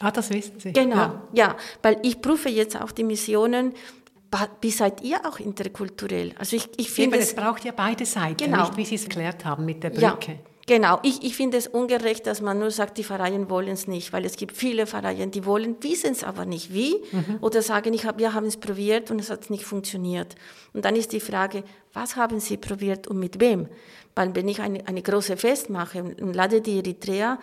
Ah, 0.00 0.10
das 0.10 0.28
wissen 0.28 0.60
Sie. 0.60 0.74
Genau, 0.74 0.96
ja, 0.96 1.18
ja 1.32 1.56
weil 1.80 1.96
ich 2.02 2.20
prüfe 2.20 2.50
jetzt 2.50 2.78
auch 2.78 2.92
die 2.92 3.04
Missionen. 3.04 3.72
Wie 4.60 4.70
seid 4.70 5.00
ihr 5.00 5.26
auch 5.26 5.40
interkulturell? 5.40 6.34
Also 6.38 6.56
ich, 6.56 6.68
ich 6.76 6.90
finde, 6.90 7.16
es 7.16 7.34
braucht 7.34 7.64
ja 7.64 7.72
beide 7.74 8.04
Seiten, 8.04 8.36
genau. 8.36 8.64
nicht 8.64 8.76
wie 8.76 8.84
Sie 8.84 8.96
es 8.96 9.04
erklärt 9.04 9.46
haben 9.46 9.64
mit 9.64 9.82
der 9.82 9.90
Brücke. 9.90 10.32
Ja. 10.32 10.38
Genau, 10.66 11.00
ich, 11.02 11.24
ich 11.24 11.34
finde 11.34 11.56
es 11.56 11.66
ungerecht, 11.66 12.28
dass 12.28 12.40
man 12.40 12.58
nur 12.58 12.70
sagt, 12.70 12.98
die 12.98 13.02
Pfarreien 13.02 13.50
wollen 13.50 13.70
es 13.70 13.88
nicht, 13.88 14.12
weil 14.12 14.24
es 14.24 14.36
gibt 14.36 14.56
viele 14.56 14.86
Pfarreien, 14.86 15.32
die 15.32 15.44
wollen, 15.44 15.74
wissen 15.80 16.12
es 16.12 16.22
aber 16.22 16.44
nicht 16.44 16.72
wie 16.72 16.94
mhm. 17.10 17.38
oder 17.40 17.60
sagen, 17.60 17.92
ich 17.92 18.04
hab, 18.04 18.18
wir 18.18 18.34
haben 18.34 18.46
es 18.46 18.56
probiert 18.56 19.10
und 19.10 19.18
es 19.18 19.30
hat 19.30 19.50
nicht 19.50 19.64
funktioniert. 19.64 20.36
Und 20.72 20.84
dann 20.84 20.94
ist 20.94 21.12
die 21.12 21.18
Frage, 21.18 21.64
was 21.92 22.14
haben 22.14 22.38
sie 22.38 22.56
probiert 22.56 23.08
und 23.08 23.18
mit 23.18 23.40
wem? 23.40 23.66
Weil 24.14 24.34
wenn 24.34 24.48
ich 24.48 24.60
eine, 24.60 24.86
eine 24.86 25.02
große 25.02 25.36
Fest 25.36 25.70
mache 25.70 26.02
und 26.02 26.34
lade 26.34 26.60
die 26.60 26.78
Eritrea, 26.78 27.38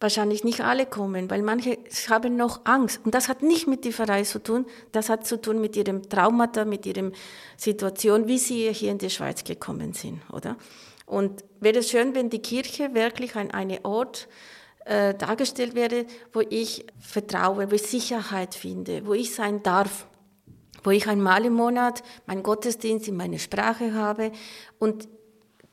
wahrscheinlich 0.00 0.44
nicht 0.44 0.60
alle 0.60 0.86
kommen, 0.86 1.30
weil 1.30 1.42
manche 1.42 1.78
haben 2.08 2.36
noch 2.36 2.60
Angst. 2.64 3.00
Und 3.04 3.14
das 3.14 3.28
hat 3.28 3.42
nicht 3.42 3.66
mit 3.66 3.84
der 3.84 3.92
Pfarrei 3.92 4.22
zu 4.22 4.42
tun, 4.42 4.66
das 4.92 5.08
hat 5.08 5.26
zu 5.26 5.40
tun 5.40 5.60
mit 5.60 5.76
ihrem 5.76 6.08
Traumata, 6.08 6.64
mit 6.64 6.86
ihrer 6.86 7.10
Situation, 7.56 8.28
wie 8.28 8.38
sie 8.38 8.72
hier 8.72 8.92
in 8.92 8.98
die 8.98 9.10
Schweiz 9.10 9.42
gekommen 9.44 9.92
sind, 9.92 10.20
oder? 10.32 10.56
Und 11.06 11.42
wäre 11.60 11.78
es 11.78 11.90
schön, 11.90 12.14
wenn 12.14 12.30
die 12.30 12.40
Kirche 12.40 12.94
wirklich 12.94 13.34
ein 13.34 13.50
eine 13.50 13.84
Ort 13.84 14.28
äh, 14.84 15.14
dargestellt 15.14 15.74
wäre, 15.74 16.06
wo 16.32 16.40
ich 16.40 16.86
Vertrauen, 17.00 17.70
wo 17.70 17.74
ich 17.74 17.82
Sicherheit 17.82 18.54
finde, 18.54 19.06
wo 19.06 19.14
ich 19.14 19.34
sein 19.34 19.62
darf, 19.62 20.06
wo 20.84 20.90
ich 20.90 21.08
einmal 21.08 21.44
im 21.44 21.54
Monat 21.54 22.02
meinen 22.26 22.42
Gottesdienst 22.42 23.08
in 23.08 23.16
meiner 23.16 23.38
Sprache 23.38 23.94
habe 23.94 24.32
und 24.78 25.08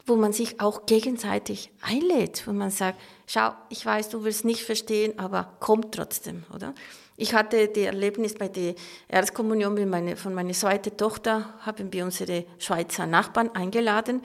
wo 0.05 0.15
man 0.15 0.33
sich 0.33 0.59
auch 0.59 0.85
gegenseitig 0.85 1.71
einlädt, 1.81 2.45
wo 2.45 2.53
man 2.53 2.69
sagt, 2.69 2.99
schau, 3.25 3.51
ich 3.69 3.85
weiß, 3.85 4.09
du 4.09 4.23
willst 4.23 4.45
nicht 4.45 4.63
verstehen, 4.63 5.17
aber 5.17 5.57
komm 5.59 5.91
trotzdem, 5.91 6.43
oder? 6.53 6.73
Ich 7.17 7.33
hatte 7.33 7.69
die 7.69 7.83
Erlebnis 7.83 8.33
bei 8.33 8.49
der 8.49 8.75
Erstkommunion 9.07 9.89
meine, 9.89 10.17
von 10.17 10.33
meiner 10.33 10.51
zweiten 10.51 10.97
Tochter, 10.97 11.53
haben 11.61 11.91
wir 11.93 12.03
unsere 12.03 12.45
Schweizer 12.59 13.07
Nachbarn 13.07 13.49
eingeladen. 13.55 14.21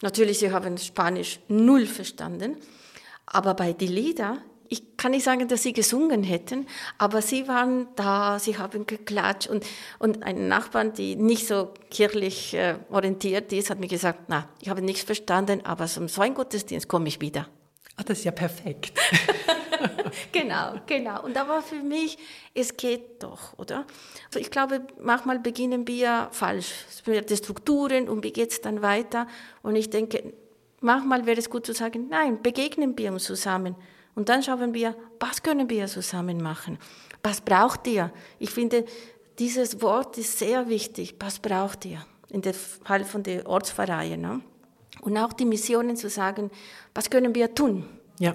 Natürlich, 0.00 0.38
sie 0.38 0.50
haben 0.50 0.78
Spanisch 0.78 1.38
null 1.48 1.84
verstanden, 1.84 2.56
aber 3.26 3.52
bei 3.54 3.74
den 3.74 3.92
Lieder, 3.92 4.38
ich 4.70 4.96
kann 4.96 5.10
nicht 5.10 5.24
sagen, 5.24 5.48
dass 5.48 5.64
sie 5.64 5.72
gesungen 5.72 6.22
hätten, 6.22 6.66
aber 6.96 7.20
sie 7.22 7.48
waren 7.48 7.88
da, 7.96 8.38
sie 8.38 8.56
haben 8.56 8.86
geklatscht 8.86 9.48
und, 9.48 9.66
und 9.98 10.22
ein 10.22 10.46
Nachbarn, 10.46 10.92
die 10.92 11.16
nicht 11.16 11.46
so 11.48 11.74
kirchlich 11.90 12.54
äh, 12.54 12.76
orientiert 12.88 13.52
ist, 13.52 13.68
hat 13.68 13.80
mir 13.80 13.88
gesagt, 13.88 14.20
na, 14.28 14.48
ich 14.60 14.68
habe 14.68 14.80
nichts 14.80 15.02
verstanden, 15.02 15.66
aber 15.66 15.86
zum 15.86 16.08
so 16.08 16.22
einen 16.22 16.34
Gottesdienst 16.34 16.86
komme 16.86 17.08
ich 17.08 17.20
wieder. 17.20 17.48
Ah, 17.96 18.04
das 18.04 18.18
ist 18.18 18.24
ja 18.24 18.30
perfekt. 18.30 18.96
genau, 20.32 20.74
genau. 20.86 21.24
Und 21.24 21.34
da 21.34 21.48
war 21.48 21.62
für 21.62 21.82
mich, 21.82 22.16
es 22.54 22.76
geht 22.76 23.24
doch, 23.24 23.58
oder? 23.58 23.86
Also 24.26 24.38
ich 24.38 24.52
glaube, 24.52 24.86
manchmal 25.00 25.40
beginnen 25.40 25.88
wir 25.88 26.28
falsch. 26.30 26.84
Es 26.88 27.04
werden 27.08 27.36
Strukturen 27.36 28.08
und 28.08 28.22
wie 28.22 28.32
geht 28.32 28.52
es 28.52 28.60
dann 28.60 28.82
weiter? 28.82 29.26
Und 29.62 29.74
ich 29.74 29.90
denke, 29.90 30.32
manchmal 30.80 31.26
wäre 31.26 31.40
es 31.40 31.50
gut 31.50 31.66
zu 31.66 31.72
sagen, 31.72 32.06
nein, 32.08 32.40
begegnen 32.40 32.96
wir 32.96 33.12
uns 33.12 33.24
zusammen. 33.24 33.74
Und 34.14 34.28
dann 34.28 34.42
schauen 34.42 34.74
wir, 34.74 34.94
was 35.18 35.42
können 35.42 35.70
wir 35.70 35.86
zusammen 35.86 36.42
machen? 36.42 36.78
Was 37.22 37.40
braucht 37.40 37.86
ihr? 37.86 38.12
Ich 38.38 38.50
finde, 38.50 38.84
dieses 39.38 39.80
Wort 39.80 40.18
ist 40.18 40.38
sehr 40.38 40.68
wichtig. 40.68 41.16
Was 41.20 41.38
braucht 41.38 41.84
ihr? 41.84 42.04
In 42.28 42.42
dem 42.42 42.54
Fall 42.54 43.04
von 43.04 43.22
der 43.22 43.46
Ortsvereine. 43.46 44.18
Ne? 44.18 44.40
Und 45.00 45.16
auch 45.16 45.32
die 45.32 45.44
Missionen 45.44 45.96
zu 45.96 46.08
sagen, 46.08 46.50
was 46.94 47.10
können 47.10 47.34
wir 47.34 47.54
tun? 47.54 47.84
Ja. 48.18 48.34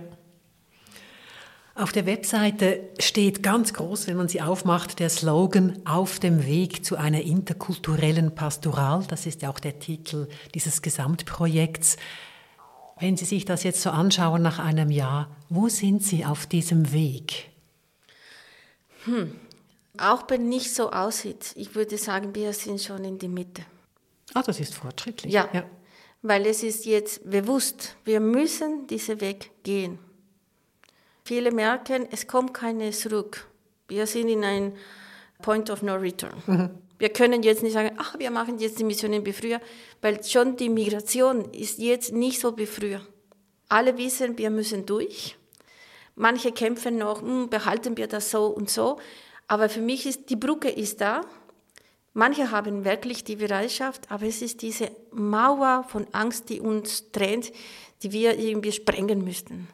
Auf 1.77 1.91
der 1.91 2.05
Webseite 2.05 2.89
steht 2.99 3.43
ganz 3.43 3.73
groß, 3.73 4.07
wenn 4.07 4.15
man 4.15 4.29
sie 4.29 4.41
aufmacht, 4.41 4.99
der 4.99 5.09
Slogan 5.09 5.81
Auf 5.83 6.19
dem 6.19 6.45
Weg 6.45 6.85
zu 6.85 6.95
einer 6.95 7.21
interkulturellen 7.21 8.33
Pastoral. 8.33 9.03
Das 9.09 9.25
ist 9.25 9.41
ja 9.41 9.49
auch 9.49 9.59
der 9.59 9.79
Titel 9.79 10.29
dieses 10.53 10.81
Gesamtprojekts. 10.81 11.97
Wenn 12.97 13.17
Sie 13.17 13.25
sich 13.25 13.43
das 13.45 13.63
jetzt 13.63 13.81
so 13.81 13.89
anschauen 13.89 14.41
nach 14.41 14.59
einem 14.59 14.89
Jahr, 14.89 15.35
wo 15.49 15.67
sind 15.67 16.01
Sie 16.03 16.25
auf 16.25 16.45
diesem 16.45 16.93
Weg? 16.93 17.49
Hm. 19.03 19.35
Auch 19.97 20.23
wenn 20.29 20.49
nicht 20.49 20.73
so 20.73 20.91
aussieht, 20.91 21.53
ich 21.55 21.75
würde 21.75 21.97
sagen, 21.97 22.33
wir 22.35 22.53
sind 22.53 22.81
schon 22.81 23.03
in 23.03 23.17
der 23.19 23.29
Mitte. 23.29 23.63
Ah, 24.33 24.43
das 24.43 24.59
ist 24.59 24.75
fortschrittlich. 24.75 25.31
Ja, 25.31 25.49
ja. 25.53 25.63
weil 26.21 26.45
es 26.45 26.63
ist 26.63 26.85
jetzt 26.85 27.29
bewusst, 27.29 27.95
wir 28.03 28.19
müssen 28.19 28.87
diesen 28.87 29.21
Weg 29.21 29.51
gehen. 29.63 29.99
Viele 31.23 31.51
merken, 31.51 32.07
es 32.11 32.27
kommt 32.27 32.53
keine 32.53 32.91
zurück. 32.91 33.47
Wir 33.87 34.07
sind 34.07 34.29
in 34.29 34.43
einem 34.43 34.73
Point 35.41 35.69
of 35.69 35.81
No 35.81 35.95
Return. 35.95 36.35
Mhm. 36.47 36.69
Wir 36.97 37.09
können 37.09 37.43
jetzt 37.43 37.61
nicht 37.61 37.73
sagen, 37.73 37.95
ach, 37.97 38.17
wir 38.17 38.31
machen 38.31 38.57
jetzt 38.59 38.79
die 38.79 38.83
Missionen 38.83 39.25
wie 39.25 39.33
früher, 39.33 39.59
weil 40.01 40.23
schon 40.23 40.55
die 40.55 40.69
Migration 40.69 41.51
ist 41.51 41.79
jetzt 41.79 42.13
nicht 42.13 42.39
so 42.39 42.57
wie 42.57 42.65
früher. 42.65 43.01
Alle 43.67 43.97
wissen, 43.97 44.37
wir 44.37 44.49
müssen 44.49 44.85
durch. 44.85 45.35
Manche 46.15 46.51
kämpfen 46.51 46.97
noch, 46.97 47.21
hm, 47.21 47.49
behalten 47.49 47.97
wir 47.97 48.07
das 48.07 48.31
so 48.31 48.47
und 48.47 48.69
so. 48.69 48.97
Aber 49.47 49.67
für 49.67 49.81
mich 49.81 50.05
ist, 50.05 50.29
die 50.29 50.37
Brücke 50.37 50.69
ist 50.69 51.01
da. 51.01 51.21
Manche 52.13 52.51
haben 52.51 52.85
wirklich 52.85 53.25
die 53.25 53.35
Bereitschaft, 53.35 54.09
aber 54.09 54.25
es 54.25 54.41
ist 54.41 54.61
diese 54.61 54.89
Mauer 55.11 55.85
von 55.89 56.07
Angst, 56.13 56.49
die 56.49 56.61
uns 56.61 57.11
trennt, 57.11 57.51
die 58.03 58.13
wir 58.13 58.39
irgendwie 58.39 58.71
sprengen 58.71 59.23
müssten 59.25 59.67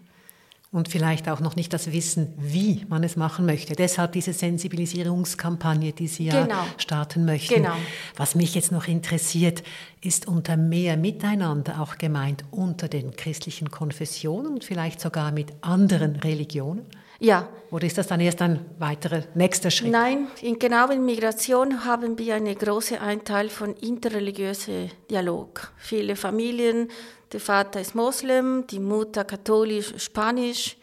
und 0.71 0.87
vielleicht 0.87 1.27
auch 1.27 1.41
noch 1.41 1.57
nicht 1.57 1.73
das 1.73 1.91
Wissen, 1.91 2.33
wie 2.37 2.85
man 2.87 3.03
es 3.03 3.17
machen 3.17 3.45
möchte. 3.45 3.75
Deshalb 3.75 4.13
diese 4.13 4.31
Sensibilisierungskampagne, 4.31 5.91
die 5.91 6.07
Sie 6.07 6.25
ja 6.25 6.43
genau. 6.43 6.63
starten 6.77 7.25
möchten. 7.25 7.55
Genau. 7.55 7.75
Was 8.15 8.35
mich 8.35 8.55
jetzt 8.55 8.71
noch 8.71 8.87
interessiert, 8.87 9.63
ist 10.01 10.27
unter 10.27 10.55
mehr 10.55 10.95
Miteinander 10.95 11.81
auch 11.81 11.97
gemeint 11.97 12.45
unter 12.51 12.87
den 12.87 13.15
christlichen 13.17 13.69
Konfessionen 13.69 14.53
und 14.53 14.63
vielleicht 14.63 15.01
sogar 15.01 15.33
mit 15.33 15.51
anderen 15.61 16.15
Religionen? 16.15 16.85
Ja. 17.21 17.47
Oder 17.69 17.85
ist 17.85 17.97
das 17.97 18.07
dann 18.07 18.19
erst 18.19 18.41
ein 18.41 18.65
weiterer 18.79 19.23
nächster 19.35 19.69
Schritt? 19.69 19.91
Nein, 19.91 20.27
in, 20.41 20.57
genau 20.57 20.89
in 20.89 21.05
Migration 21.05 21.85
haben 21.85 22.17
wir 22.17 22.35
einen 22.35 22.57
großen 22.57 22.97
Anteil 22.97 23.49
von 23.49 23.75
interreligiösem 23.75 24.89
Dialog. 25.09 25.71
Viele 25.77 26.15
Familien 26.15 26.89
der 27.31 27.39
Vater 27.39 27.79
ist 27.79 27.95
Moslem, 27.95 28.65
die 28.67 28.79
Mutter 28.79 29.23
katholisch, 29.23 29.93
spanisch. 29.97 30.77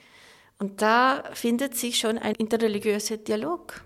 Und 0.61 0.81
da 0.81 1.25
findet 1.35 1.77
sich 1.77 1.99
schon 1.99 2.19
ein 2.19 2.37
interreligiöser 2.37 3.17
Dialog. 3.19 3.83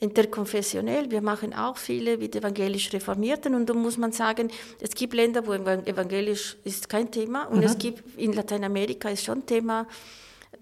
interkonfessionell. 0.00 1.10
Wir 1.10 1.20
machen 1.20 1.52
auch 1.52 1.76
viele 1.76 2.16
mit 2.16 2.34
evangelisch 2.34 2.90
Reformierten 2.90 3.54
und 3.54 3.68
da 3.68 3.74
muss 3.74 3.98
man 3.98 4.12
sagen, 4.12 4.50
es 4.80 4.92
gibt 4.92 5.12
Länder, 5.12 5.46
wo 5.46 5.52
evangelisch 5.52 6.56
ist 6.64 6.88
kein 6.88 7.10
Thema 7.10 7.44
und 7.44 7.58
mhm. 7.58 7.64
es 7.64 7.76
gibt 7.76 8.18
in 8.18 8.32
Lateinamerika 8.32 9.10
ist 9.10 9.24
schon 9.24 9.44
Thema. 9.44 9.86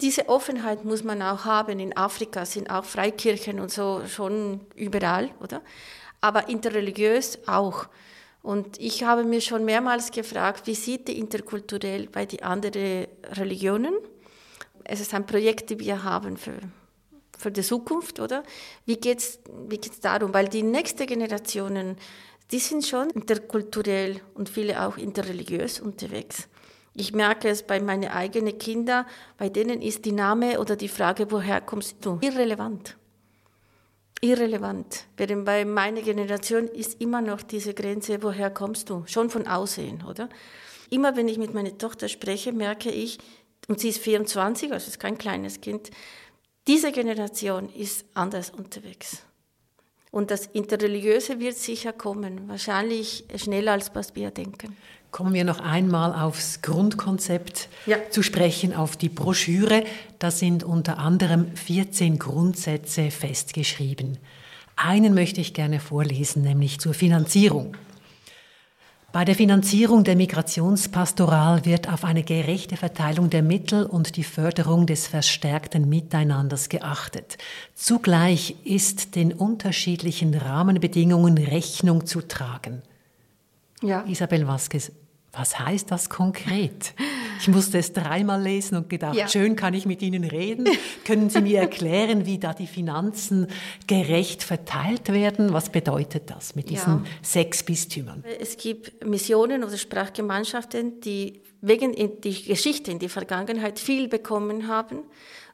Diese 0.00 0.28
Offenheit 0.28 0.84
muss 0.84 1.02
man 1.02 1.22
auch 1.22 1.44
haben. 1.44 1.80
In 1.80 1.96
Afrika 1.96 2.46
sind 2.46 2.70
auch 2.70 2.84
Freikirchen 2.84 3.58
und 3.58 3.70
so 3.70 4.02
schon 4.06 4.61
überall, 4.76 5.30
oder? 5.40 5.62
Aber 6.20 6.48
interreligiös 6.48 7.38
auch. 7.46 7.87
Und 8.42 8.80
ich 8.80 9.02
habe 9.02 9.24
mir 9.24 9.40
schon 9.40 9.64
mehrmals 9.64 10.12
gefragt, 10.12 10.66
wie 10.66 10.74
sieht 10.74 11.08
die 11.08 11.18
interkulturell 11.18 12.08
bei 12.08 12.26
den 12.26 12.42
anderen 12.42 13.06
Religionen? 13.32 13.94
Es 14.84 15.00
ist 15.00 15.12
ein 15.14 15.26
Projekt, 15.26 15.70
das 15.70 15.78
wir 15.80 16.02
haben 16.04 16.37
für 16.37 16.61
für 17.38 17.52
die 17.52 17.62
Zukunft, 17.62 18.20
oder? 18.20 18.42
Wie 18.84 18.96
geht 18.96 19.18
es 19.18 19.38
wie 19.68 19.78
geht's 19.78 20.00
darum? 20.00 20.34
Weil 20.34 20.48
die 20.48 20.62
nächsten 20.62 21.06
Generationen, 21.06 21.96
die 22.50 22.58
sind 22.58 22.84
schon 22.84 23.11
interkulturell 23.11 24.20
und 24.34 24.48
viele 24.48 24.84
auch 24.84 24.96
interreligiös 24.96 25.80
unterwegs. 25.80 26.48
Ich 27.00 27.12
merke 27.12 27.48
es 27.48 27.62
bei 27.62 27.78
meinen 27.78 28.11
eigenen 28.11 28.58
Kindern, 28.58 29.06
bei 29.37 29.48
denen 29.48 29.80
ist 29.82 30.04
die 30.04 30.11
Name 30.11 30.58
oder 30.58 30.74
die 30.74 30.88
Frage, 30.88 31.30
woher 31.30 31.61
kommst 31.61 32.04
du, 32.04 32.18
irrelevant. 32.20 32.96
Irrelevant. 34.20 35.04
Während 35.16 35.44
bei 35.44 35.64
meiner 35.64 36.02
Generation 36.02 36.66
ist 36.66 37.00
immer 37.00 37.20
noch 37.20 37.42
diese 37.42 37.72
Grenze, 37.72 38.20
woher 38.20 38.50
kommst 38.50 38.90
du? 38.90 39.04
Schon 39.06 39.30
von 39.30 39.46
Aussehen, 39.46 40.02
oder? 40.11 40.28
Immer 40.90 41.16
wenn 41.16 41.28
ich 41.28 41.38
mit 41.38 41.54
meiner 41.54 41.78
Tochter 41.78 42.08
spreche, 42.08 42.52
merke 42.52 42.90
ich, 42.90 43.18
und 43.68 43.78
sie 43.78 43.90
ist 43.90 43.98
24, 43.98 44.72
also 44.72 44.88
ist 44.88 44.98
kein 44.98 45.18
kleines 45.18 45.61
Kind, 45.61 45.92
diese 46.66 46.90
Generation 46.90 47.72
ist 47.74 48.06
anders 48.14 48.50
unterwegs. 48.50 49.22
Und 50.11 50.32
das 50.32 50.46
Interreligiöse 50.46 51.38
wird 51.38 51.54
sicher 51.54 51.92
kommen, 51.92 52.48
wahrscheinlich 52.48 53.24
schneller 53.37 53.72
als 53.72 53.94
was 53.94 54.16
wir 54.16 54.32
denken. 54.32 54.76
Kommen 55.11 55.33
wir 55.33 55.44
noch 55.44 55.61
einmal 55.61 56.12
aufs 56.14 56.61
Grundkonzept 56.61 57.68
ja. 57.87 57.97
zu 58.11 58.23
sprechen, 58.23 58.75
auf 58.75 58.97
die 58.97 59.09
Broschüre. 59.09 59.85
Da 60.18 60.31
sind 60.31 60.64
unter 60.64 60.99
anderem 60.99 61.55
14 61.57 62.18
Grundsätze 62.18 63.11
festgeschrieben. 63.11 64.18
Einen 64.77 65.14
möchte 65.14 65.40
ich 65.40 65.55
gerne 65.55 65.81
vorlesen, 65.81 66.42
nämlich 66.42 66.79
zur 66.79 66.94
Finanzierung. 66.94 67.75
Bei 69.11 69.25
der 69.25 69.35
Finanzierung 69.35 70.05
der 70.05 70.16
Migrationspastoral 70.16 71.64
wird 71.64 71.90
auf 71.90 72.05
eine 72.05 72.23
gerechte 72.23 72.77
Verteilung 72.77 73.31
der 73.31 73.42
Mittel 73.42 73.87
und 73.87 74.16
die 74.16 74.23
Förderung 74.23 74.87
des 74.87 75.07
verstärkten 75.07 75.88
Miteinanders 75.88 76.68
geachtet. 76.68 77.38
Zugleich 77.75 78.57
ist 78.64 79.16
den 79.16 79.33
unterschiedlichen 79.33 80.35
Rahmenbedingungen 80.35 81.38
Rechnung 81.38 82.05
zu 82.05 82.21
tragen. 82.21 82.83
Ja. 83.82 84.04
Isabel 84.06 84.46
Vasquez, 84.46 84.92
was 85.32 85.58
heißt 85.58 85.90
das 85.90 86.08
konkret? 86.08 86.94
Ich 87.40 87.48
musste 87.48 87.78
es 87.78 87.92
dreimal 87.92 88.42
lesen 88.42 88.76
und 88.76 88.88
gedacht, 88.88 89.14
ja. 89.14 89.28
schön 89.28 89.54
kann 89.54 89.74
ich 89.74 89.86
mit 89.86 90.02
Ihnen 90.02 90.24
reden. 90.24 90.66
Können 91.04 91.30
Sie 91.30 91.40
mir 91.40 91.60
erklären, 91.60 92.26
wie 92.26 92.38
da 92.38 92.52
die 92.52 92.66
Finanzen 92.66 93.46
gerecht 93.86 94.42
verteilt 94.42 95.12
werden? 95.12 95.52
Was 95.52 95.70
bedeutet 95.70 96.30
das 96.30 96.56
mit 96.56 96.70
diesen 96.70 97.04
ja. 97.04 97.10
sechs 97.22 97.62
Bistümern? 97.62 98.24
Es 98.40 98.56
gibt 98.56 99.04
Missionen 99.04 99.62
oder 99.62 99.76
Sprachgemeinschaften, 99.76 101.00
die 101.00 101.42
wegen 101.60 101.94
der 101.94 102.32
Geschichte 102.32 102.90
in 102.90 102.98
der 102.98 103.10
Vergangenheit 103.10 103.78
viel 103.78 104.08
bekommen 104.08 104.66
haben. 104.66 105.04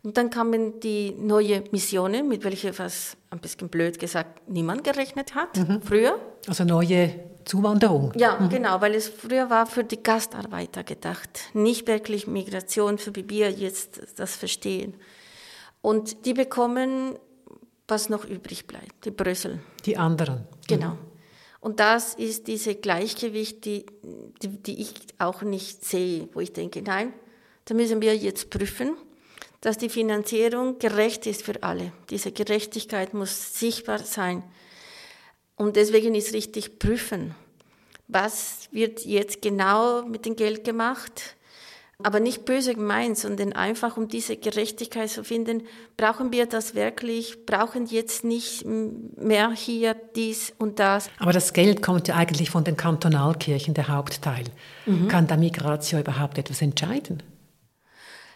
Und 0.03 0.17
dann 0.17 0.31
kamen 0.31 0.81
die 0.81 1.13
neuen 1.13 1.65
Missionen, 1.73 2.29
mit 2.29 2.45
welchen, 2.45 2.79
was 2.79 3.17
ein 3.31 3.41
bisschen 3.41 3.69
blöd 3.71 3.99
gesagt, 3.99 4.49
niemand 4.49 4.85
gerechnet 4.85 5.35
hat, 5.35 5.57
mhm. 5.57 5.81
früher. 5.83 6.19
Also 6.47 6.65
neue 6.65 7.15
Zuwanderung. 7.45 8.13
Ja, 8.17 8.39
mhm. 8.39 8.49
genau, 8.49 8.81
weil 8.81 8.95
es 8.95 9.09
früher 9.09 9.51
war 9.51 9.67
für 9.67 9.85
die 9.85 10.03
Gastarbeiter 10.03 10.85
gedacht, 10.85 11.51
nicht 11.53 11.87
wirklich 11.87 12.27
Migration, 12.27 12.99
für 12.99 13.15
wie 13.15 13.29
wir 13.29 13.51
jetzt 13.51 14.01
das 14.17 14.37
verstehen. 14.37 14.95
Und 15.81 16.25
die 16.27 16.35
bekommen, 16.35 17.19
was 17.87 18.09
noch 18.09 18.25
übrig 18.25 18.67
bleibt, 18.67 19.05
die 19.05 19.11
Brüssel. 19.11 19.61
Die 19.85 19.97
anderen. 19.97 20.41
Mhm. 20.41 20.67
Genau. 20.67 20.99
Und 21.61 21.81
das 21.81 22.15
ist 22.15 22.47
diese 22.47 22.75
Gleichgewicht, 22.75 23.65
die, 23.65 23.87
die, 24.43 24.49
die 24.49 24.83
ich 24.83 24.95
auch 25.19 25.41
nicht 25.43 25.83
sehe, 25.85 26.29
wo 26.35 26.41
ich 26.41 26.53
denke, 26.53 26.83
nein, 26.83 27.15
da 27.65 27.75
müssen 27.75 28.03
wir 28.03 28.15
jetzt 28.15 28.51
prüfen, 28.51 28.97
dass 29.63 29.79
die 29.79 29.89
Finanzierung 29.89 30.79
gerecht 30.79 31.27
ist 31.27 31.43
für 31.43 31.63
alle. 31.63 31.93
Diese 32.11 32.33
Gerechtigkeit 32.33 33.15
muss 33.15 33.59
sichtbar 33.59 34.01
sein. 34.01 34.43
Und 35.57 35.77
deswegen 35.77 36.15
ist 36.15 36.33
richtig 36.33 36.79
prüfen, 36.79 37.35
was 38.09 38.69
wird 38.73 39.05
jetzt 39.05 39.41
genau 39.41 40.05
mit 40.05 40.27
dem 40.27 40.37
Geld 40.37 40.65
gemacht. 40.65 41.37
Aber 42.03 42.19
nicht 42.19 42.45
böse 42.45 42.75
gemeint, 42.75 43.17
sondern 43.17 43.53
einfach 43.53 43.97
um 43.97 44.09
diese 44.09 44.37
Gerechtigkeit 44.37 45.11
zu 45.11 45.23
finden, 45.23 45.63
brauchen 45.97 46.33
wir 46.33 46.47
das 46.47 46.75
wirklich, 46.75 47.47
brauchen 47.47 47.87
jetzt 47.87 48.25
nicht 48.25 48.65
mehr 48.67 49.53
hier 49.53 49.95
dies 49.95 50.53
und 50.59 50.81
das. 50.81 51.09
Aber 51.21 51.33
das 51.33 51.53
Geld 51.53 51.83
kommt 51.83 52.09
ja 52.09 52.17
eigentlich 52.17 52.51
von 52.51 52.65
den 52.65 52.77
Kantonalkirchen, 52.77 53.75
der 53.75 53.87
Hauptteil. 53.89 54.45
Mhm. 54.87 55.07
Kann 55.07 55.29
da 55.29 55.37
Migration 55.37 56.01
überhaupt 56.01 56.37
etwas 56.37 56.63
entscheiden? 56.63 57.23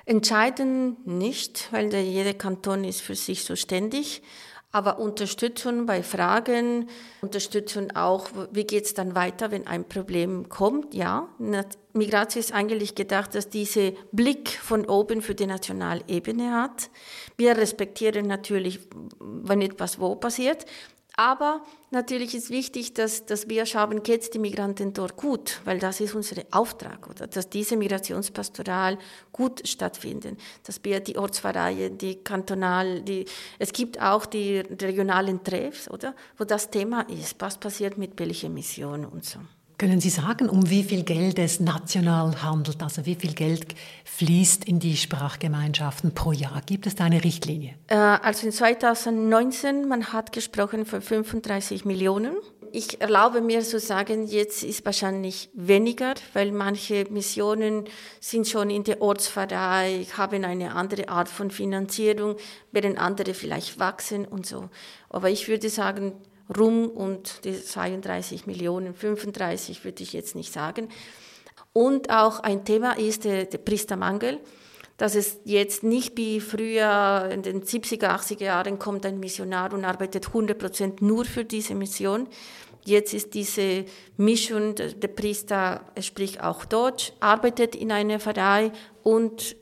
Entscheiden 0.06 0.96
nicht, 1.04 1.68
weil 1.72 1.90
der, 1.90 2.02
jeder 2.02 2.34
Kanton 2.34 2.84
ist 2.84 3.02
für 3.02 3.16
sich 3.16 3.44
so 3.44 3.56
ständig. 3.56 4.22
Aber 4.70 4.98
Unterstützung 4.98 5.86
bei 5.86 6.02
Fragen, 6.02 6.90
Unterstützung 7.22 7.90
auch, 7.96 8.28
wie 8.52 8.64
geht 8.64 8.84
es 8.84 8.92
dann 8.92 9.14
weiter, 9.14 9.50
wenn 9.50 9.66
ein 9.66 9.88
Problem 9.88 10.50
kommt, 10.50 10.92
ja. 10.94 11.28
Migration 11.94 12.40
ist 12.40 12.52
eigentlich 12.52 12.94
gedacht, 12.94 13.34
dass 13.34 13.48
diese 13.48 13.92
Blick 14.12 14.50
von 14.50 14.84
oben 14.84 15.22
für 15.22 15.34
die 15.34 15.46
Nationalebene 15.46 16.52
hat. 16.52 16.90
Wir 17.38 17.56
respektieren 17.56 18.26
natürlich, 18.26 18.80
wenn 19.20 19.62
etwas 19.62 20.00
wo 20.00 20.14
passiert, 20.16 20.66
aber 21.18 21.62
natürlich 21.90 22.32
ist 22.32 22.48
wichtig, 22.48 22.94
dass, 22.94 23.26
dass 23.26 23.48
wir 23.48 23.66
schauen, 23.66 24.04
geht 24.04 24.22
es 24.22 24.30
den 24.30 24.42
Migranten 24.42 24.92
dort 24.92 25.16
gut, 25.16 25.60
weil 25.64 25.80
das 25.80 25.98
ist 25.98 26.14
unser 26.14 26.36
Auftrag, 26.52 27.10
oder? 27.10 27.26
Dass 27.26 27.50
diese 27.50 27.76
Migrationspastoral 27.76 28.98
gut 29.32 29.66
stattfinden, 29.66 30.36
dass 30.62 30.78
wir 30.84 31.00
die 31.00 31.18
Ortsvereine, 31.18 31.90
die 31.90 32.22
kantonal, 32.22 33.02
die, 33.02 33.24
es 33.58 33.72
gibt 33.72 34.00
auch 34.00 34.26
die 34.26 34.58
regionalen 34.58 35.42
Treffs, 35.42 35.90
oder? 35.90 36.14
Wo 36.36 36.44
das 36.44 36.70
Thema 36.70 37.00
ist, 37.08 37.34
was 37.40 37.58
passiert 37.58 37.98
mit 37.98 38.16
welcher 38.20 38.48
Mission 38.48 39.04
und 39.04 39.24
so. 39.24 39.40
Können 39.78 40.00
Sie 40.00 40.10
sagen, 40.10 40.48
um 40.48 40.68
wie 40.70 40.82
viel 40.82 41.04
Geld 41.04 41.38
es 41.38 41.60
national 41.60 42.42
handelt? 42.42 42.82
Also 42.82 43.06
wie 43.06 43.14
viel 43.14 43.32
Geld 43.32 43.76
fließt 44.06 44.64
in 44.64 44.80
die 44.80 44.96
Sprachgemeinschaften 44.96 46.12
pro 46.14 46.32
Jahr? 46.32 46.62
Gibt 46.66 46.88
es 46.88 46.96
da 46.96 47.04
eine 47.04 47.22
Richtlinie? 47.22 47.74
Äh, 47.86 47.94
also 47.94 48.48
in 48.48 48.52
2019, 48.52 49.86
man 49.86 50.12
hat 50.12 50.32
gesprochen 50.32 50.84
von 50.84 51.00
35 51.00 51.84
Millionen. 51.84 52.34
Ich 52.72 53.00
erlaube 53.00 53.40
mir 53.40 53.60
zu 53.60 53.78
sagen, 53.78 54.26
jetzt 54.26 54.64
ist 54.64 54.84
wahrscheinlich 54.84 55.48
weniger, 55.54 56.14
weil 56.32 56.50
manche 56.50 57.06
Missionen 57.08 57.84
sind 58.18 58.48
schon 58.48 58.70
in 58.70 58.82
der 58.82 59.00
Ortsverein, 59.00 60.04
haben 60.16 60.44
eine 60.44 60.74
andere 60.74 61.08
Art 61.08 61.28
von 61.28 61.52
Finanzierung, 61.52 62.34
während 62.72 62.98
andere 62.98 63.32
vielleicht 63.32 63.78
wachsen 63.78 64.24
und 64.24 64.44
so. 64.44 64.70
Aber 65.08 65.30
ich 65.30 65.46
würde 65.46 65.70
sagen, 65.70 66.14
rum 66.56 66.88
und 66.88 67.44
die 67.44 67.52
32 67.52 68.46
Millionen, 68.46 68.94
35 68.94 69.84
würde 69.84 70.02
ich 70.02 70.12
jetzt 70.12 70.34
nicht 70.34 70.52
sagen. 70.52 70.88
Und 71.72 72.10
auch 72.10 72.40
ein 72.40 72.64
Thema 72.64 72.98
ist 72.98 73.24
der, 73.24 73.44
der 73.44 73.58
Priestermangel, 73.58 74.40
dass 74.96 75.14
es 75.14 75.38
jetzt 75.44 75.84
nicht 75.84 76.16
wie 76.16 76.40
früher 76.40 77.28
in 77.32 77.42
den 77.42 77.62
70er, 77.62 78.08
80er 78.08 78.44
Jahren 78.44 78.78
kommt 78.78 79.06
ein 79.06 79.20
Missionar 79.20 79.72
und 79.72 79.84
arbeitet 79.84 80.28
100 80.28 80.58
Prozent 80.58 81.02
nur 81.02 81.24
für 81.24 81.44
diese 81.44 81.74
Mission. 81.74 82.26
Jetzt 82.84 83.14
ist 83.14 83.34
diese 83.34 83.84
Mischung, 84.16 84.74
der, 84.74 85.08
Priester 85.08 85.82
spricht 86.00 86.42
auch 86.42 86.64
Deutsch, 86.64 87.12
arbeitet 87.20 87.76
in 87.76 87.92
einer 87.92 88.18
Pfarrei 88.18 88.72
und 89.02 89.56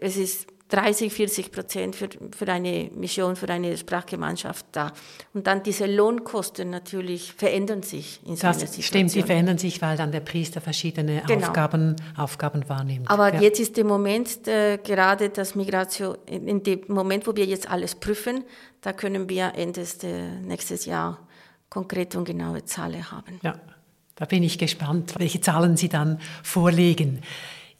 es 0.00 0.16
ist 0.16 0.48
30, 0.68 1.12
40 1.12 1.52
Prozent 1.52 1.94
für, 1.94 2.08
für 2.36 2.48
eine 2.48 2.90
Mission, 2.94 3.36
für 3.36 3.48
eine 3.48 3.76
Sprachgemeinschaft 3.76 4.66
da. 4.72 4.92
Und 5.34 5.46
dann 5.46 5.62
diese 5.62 5.86
Lohnkosten 5.86 6.70
natürlich 6.70 7.32
verändern 7.32 7.82
sich 7.82 8.20
in 8.26 8.36
so 8.36 8.46
das 8.46 8.60
Situation. 8.60 8.82
Stimmt, 8.82 9.14
die 9.14 9.22
verändern 9.22 9.58
sich, 9.58 9.82
weil 9.82 9.96
dann 9.96 10.10
der 10.10 10.20
Priester 10.20 10.60
verschiedene 10.60 11.22
genau. 11.26 11.46
Aufgaben, 11.48 11.96
Aufgaben 12.16 12.68
wahrnimmt. 12.68 13.10
Aber 13.10 13.34
ja. 13.34 13.42
jetzt 13.42 13.60
ist 13.60 13.76
der 13.76 13.84
Moment, 13.84 14.48
äh, 14.48 14.78
gerade 14.78 15.28
das 15.28 15.54
Migration, 15.54 16.16
in 16.26 16.62
dem 16.62 16.80
Moment, 16.88 17.26
wo 17.26 17.36
wir 17.36 17.44
jetzt 17.44 17.70
alles 17.70 17.94
prüfen, 17.94 18.44
da 18.80 18.92
können 18.92 19.28
wir 19.28 19.52
Ende 19.54 19.80
des 19.80 19.98
nächstes 20.42 20.86
Jahr 20.86 21.18
konkrete 21.68 22.18
und 22.18 22.24
genaue 22.24 22.64
Zahlen 22.64 23.10
haben. 23.10 23.40
Ja, 23.42 23.58
da 24.14 24.24
bin 24.24 24.42
ich 24.42 24.58
gespannt, 24.58 25.14
welche 25.18 25.40
Zahlen 25.40 25.76
Sie 25.76 25.88
dann 25.88 26.20
vorlegen. 26.42 27.20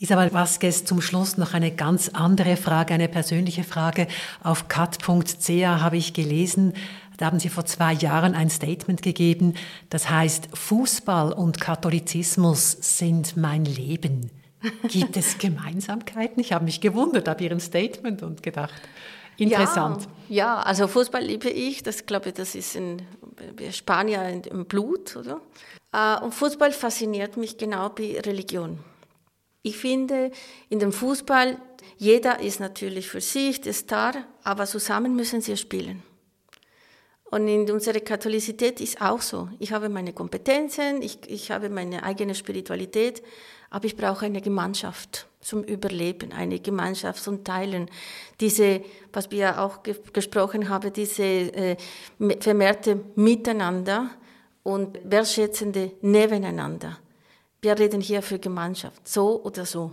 Isabel 0.05 0.35
Vasquez, 0.35 0.85
zum 0.85 1.01
Schluss 1.01 1.38
noch 1.38 1.55
eine 1.55 1.71
ganz 1.71 2.11
andere 2.11 2.59
Frage, 2.59 2.93
eine 2.93 3.09
persönliche 3.09 3.64
Frage. 3.64 4.07
Auf 4.43 4.69
cat.ca 4.69 5.81
habe 5.81 5.97
ich 5.97 6.12
gelesen, 6.12 6.75
Da 7.17 7.25
haben 7.25 7.38
Sie 7.38 7.49
vor 7.49 7.64
zwei 7.64 7.95
Jahren 7.95 8.35
ein 8.35 8.51
Statement 8.51 9.01
gegeben, 9.01 9.55
das 9.88 10.11
heißt, 10.11 10.51
Fußball 10.53 11.33
und 11.33 11.59
Katholizismus 11.59 12.73
sind 12.73 13.38
mein 13.38 13.64
Leben. 13.64 14.31
Gibt 14.88 15.17
es 15.17 15.38
Gemeinsamkeiten? 15.38 16.38
Ich 16.38 16.53
habe 16.53 16.67
mich 16.67 16.83
gewundert 16.83 17.27
ab 17.27 17.40
Ihrem 17.40 17.61
Statement 17.61 18.23
und 18.23 18.43
gedacht, 18.43 18.75
interessant. 19.38 20.07
Ja, 20.29 20.37
ja 20.37 20.62
also 20.64 20.87
Fußball 20.87 21.25
liebe 21.25 21.49
ich, 21.49 21.83
das 21.83 22.05
glaube 22.05 22.29
ich, 22.29 22.35
das 22.35 22.55
ist 22.55 22.77
in 22.77 23.01
Spanier 23.73 24.43
im 24.51 24.67
Blut, 24.67 25.17
oder? 25.17 25.40
Äh, 25.95 26.23
und 26.23 26.35
Fußball 26.35 26.73
fasziniert 26.73 27.38
mich 27.38 27.57
genau 27.57 27.90
wie 27.97 28.19
Religion. 28.19 28.81
Ich 29.66 29.79
finde, 29.79 30.31
in 30.68 30.79
dem 30.79 30.92
Fußball, 30.92 31.57
jeder 31.96 32.38
ist 32.40 32.61
natürlich 32.61 33.09
für 33.09 33.22
sich 33.22 33.62
der 33.62 33.72
Star, 33.72 34.12
aber 34.42 34.66
zusammen 34.66 35.16
müssen 35.16 35.40
sie 35.40 35.57
spielen. 35.57 36.03
Und 37.31 37.48
in 37.48 37.70
unserer 37.70 38.00
Katholizität 38.00 38.83
ist 38.83 39.00
auch 39.00 39.22
so. 39.22 39.48
Ich 39.59 39.72
habe 39.72 39.88
meine 39.88 40.12
Kompetenzen, 40.12 41.00
ich, 41.00 41.18
ich 41.29 41.50
habe 41.50 41.70
meine 41.70 42.03
eigene 42.03 42.35
Spiritualität, 42.35 43.22
aber 43.70 43.87
ich 43.87 43.96
brauche 43.96 44.27
eine 44.27 44.42
Gemeinschaft 44.42 45.27
zum 45.40 45.64
Überleben, 45.64 46.33
eine 46.33 46.61
Gemeinschaft 46.61 47.22
zum 47.22 47.42
Teilen. 47.42 47.90
Diese, 48.40 48.83
was 49.14 49.31
wir 49.31 49.62
auch 49.62 49.83
ge 49.83 49.96
gesprochen 50.12 50.68
haben, 50.68 50.92
diese 50.92 51.22
äh, 51.22 51.77
vermehrte 52.38 53.00
Miteinander 53.14 54.11
und 54.62 54.98
wertschätzende 55.05 55.92
Nebeneinander. 56.03 56.98
Wir 57.64 57.79
reden 57.79 58.03
hier 58.03 58.20
für 58.20 58.38
Gemeinschaft, 58.38 59.09
so 59.09 59.42
oder 59.42 59.64
so. 59.64 59.92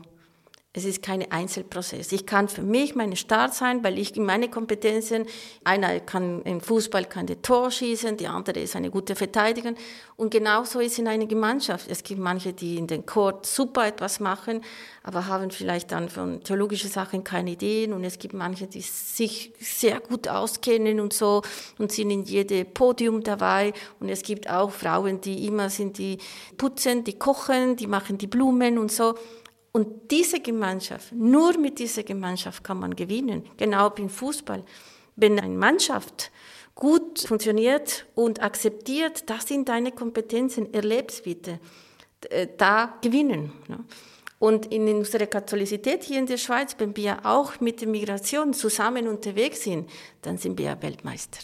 Es 0.73 0.86
ist 0.86 1.03
kein 1.03 1.29
Einzelprozess. 1.29 2.13
Ich 2.13 2.25
kann 2.25 2.47
für 2.47 2.62
mich 2.62 2.95
meine 2.95 3.17
Start 3.17 3.53
sein, 3.53 3.84
weil 3.84 3.99
ich 3.99 4.15
in 4.15 4.25
meine 4.25 4.49
Kompetenzen, 4.49 5.25
einer 5.65 5.99
kann 5.99 6.43
im 6.43 6.62
Fußball 6.62 7.03
kann 7.03 7.27
der 7.27 7.41
Tor 7.41 7.71
schießen, 7.71 8.15
die 8.15 8.27
andere 8.27 8.62
ist 8.62 8.77
eine 8.77 8.89
gute 8.89 9.17
Verteidigerin. 9.17 9.75
Und 10.15 10.31
genauso 10.31 10.79
ist 10.79 10.97
in 10.97 11.10
einer 11.10 11.25
Gemeinschaft. 11.25 11.89
Es 11.89 12.03
gibt 12.03 12.21
manche, 12.21 12.53
die 12.53 12.77
in 12.77 12.88
den 12.88 13.05
Court 13.05 13.45
super 13.45 13.86
etwas 13.86 14.21
machen, 14.21 14.62
aber 15.03 15.27
haben 15.27 15.51
vielleicht 15.51 15.91
dann 15.91 16.07
von 16.07 16.41
theologischen 16.41 16.89
Sachen 16.89 17.25
keine 17.25 17.51
Ideen. 17.51 17.91
Und 17.91 18.05
es 18.05 18.17
gibt 18.17 18.34
manche, 18.34 18.67
die 18.67 18.79
sich 18.79 19.51
sehr 19.60 19.99
gut 19.99 20.29
auskennen 20.29 21.01
und 21.01 21.12
so 21.12 21.41
und 21.79 21.91
sind 21.91 22.12
in 22.12 22.23
jedem 22.23 22.73
Podium 22.73 23.23
dabei. 23.23 23.73
Und 23.99 24.07
es 24.07 24.21
gibt 24.21 24.49
auch 24.49 24.71
Frauen, 24.71 25.19
die 25.19 25.47
immer 25.47 25.69
sind, 25.69 25.97
die 25.97 26.17
putzen, 26.55 27.03
die 27.03 27.19
kochen, 27.19 27.75
die 27.75 27.88
machen 27.88 28.17
die 28.17 28.27
Blumen 28.27 28.77
und 28.77 28.89
so. 28.89 29.15
Und 29.71 30.12
diese 30.12 30.41
Gemeinschaft, 30.41 31.13
nur 31.13 31.57
mit 31.57 31.79
dieser 31.79 32.03
Gemeinschaft 32.03 32.63
kann 32.63 32.79
man 32.79 32.95
gewinnen. 32.95 33.43
Genau 33.57 33.89
beim 33.89 34.10
Fußball. 34.10 34.63
Wenn 35.15 35.39
eine 35.39 35.55
Mannschaft 35.55 36.31
gut 36.75 37.19
funktioniert 37.19 38.05
und 38.15 38.41
akzeptiert, 38.41 39.29
das 39.29 39.47
sind 39.47 39.69
deine 39.69 39.91
Kompetenzen, 39.91 40.73
erlebst 40.73 41.23
bitte, 41.23 41.60
äh, 42.29 42.47
da 42.57 42.97
gewinnen. 43.01 43.53
Und 44.39 44.65
in 44.71 44.88
unserer 44.89 45.27
Katholizität 45.27 46.03
hier 46.03 46.19
in 46.19 46.25
der 46.25 46.38
Schweiz, 46.38 46.75
wenn 46.79 46.97
wir 46.97 47.25
auch 47.25 47.60
mit 47.60 47.81
der 47.81 47.88
Migration 47.88 48.53
zusammen 48.53 49.07
unterwegs 49.07 49.63
sind, 49.63 49.89
dann 50.23 50.38
sind 50.38 50.57
wir 50.57 50.81
Weltmeister. 50.81 51.39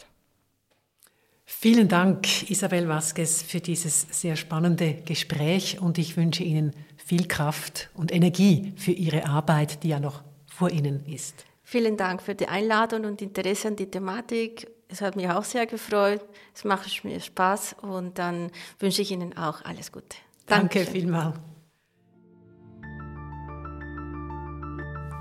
Vielen 1.45 1.87
Dank, 1.87 2.49
Isabel 2.49 2.89
Vasquez, 2.89 3.41
für 3.41 3.61
dieses 3.61 4.07
sehr 4.11 4.35
spannende 4.35 4.95
Gespräch 5.05 5.79
und 5.79 5.97
ich 5.97 6.17
wünsche 6.17 6.43
Ihnen 6.43 6.73
viel 7.07 7.25
Kraft 7.25 7.89
und 7.93 8.13
Energie 8.13 8.73
für 8.75 8.91
Ihre 8.91 9.25
Arbeit, 9.25 9.83
die 9.83 9.89
ja 9.89 9.99
noch 9.99 10.23
vor 10.45 10.69
Ihnen 10.69 11.05
ist. 11.05 11.45
Vielen 11.63 11.95
Dank 11.95 12.21
für 12.21 12.35
die 12.35 12.49
Einladung 12.49 13.05
und 13.05 13.21
Interesse 13.21 13.69
an 13.69 13.77
die 13.77 13.89
Thematik. 13.89 14.69
Es 14.89 14.99
hat 14.99 15.15
mich 15.15 15.29
auch 15.29 15.45
sehr 15.45 15.65
gefreut. 15.67 16.21
Es 16.53 16.65
macht 16.65 17.03
mir 17.05 17.19
Spaß 17.21 17.77
und 17.81 18.19
dann 18.19 18.51
wünsche 18.79 19.01
ich 19.01 19.11
Ihnen 19.11 19.37
auch 19.37 19.63
alles 19.63 19.91
Gute. 19.93 20.17
Danke 20.47 20.85
vielmals. 20.85 21.37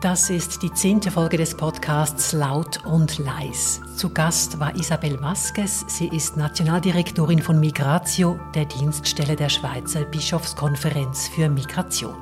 Das 0.06 0.30
ist 0.30 0.62
die 0.62 0.72
zehnte 0.72 1.10
Folge 1.10 1.36
des 1.36 1.56
Podcasts 1.56 2.32
Laut 2.32 2.86
und 2.86 3.18
Leis. 3.18 3.80
Zu 3.96 4.08
Gast 4.10 4.60
war 4.60 4.72
Isabel 4.76 5.20
Vasquez. 5.20 5.84
Sie 5.88 6.06
ist 6.06 6.36
Nationaldirektorin 6.36 7.42
von 7.42 7.58
Migratio, 7.58 8.38
der 8.54 8.66
Dienststelle 8.66 9.34
der 9.34 9.48
Schweizer 9.48 10.04
Bischofskonferenz 10.04 11.26
für 11.26 11.48
Migration. 11.48 12.14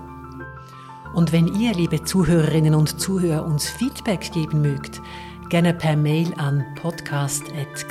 Und 1.13 1.31
wenn 1.33 1.47
ihr, 1.61 1.75
liebe 1.75 2.03
Zuhörerinnen 2.03 2.75
und 2.75 2.99
Zuhörer, 2.99 3.45
uns 3.45 3.69
Feedback 3.69 4.33
geben 4.33 4.63
mögt, 4.63 5.03
gerne 5.51 5.75
per 5.75 5.95
Mail 5.95 6.33
an 6.39 6.65
podcast.cat.ch 6.77 7.85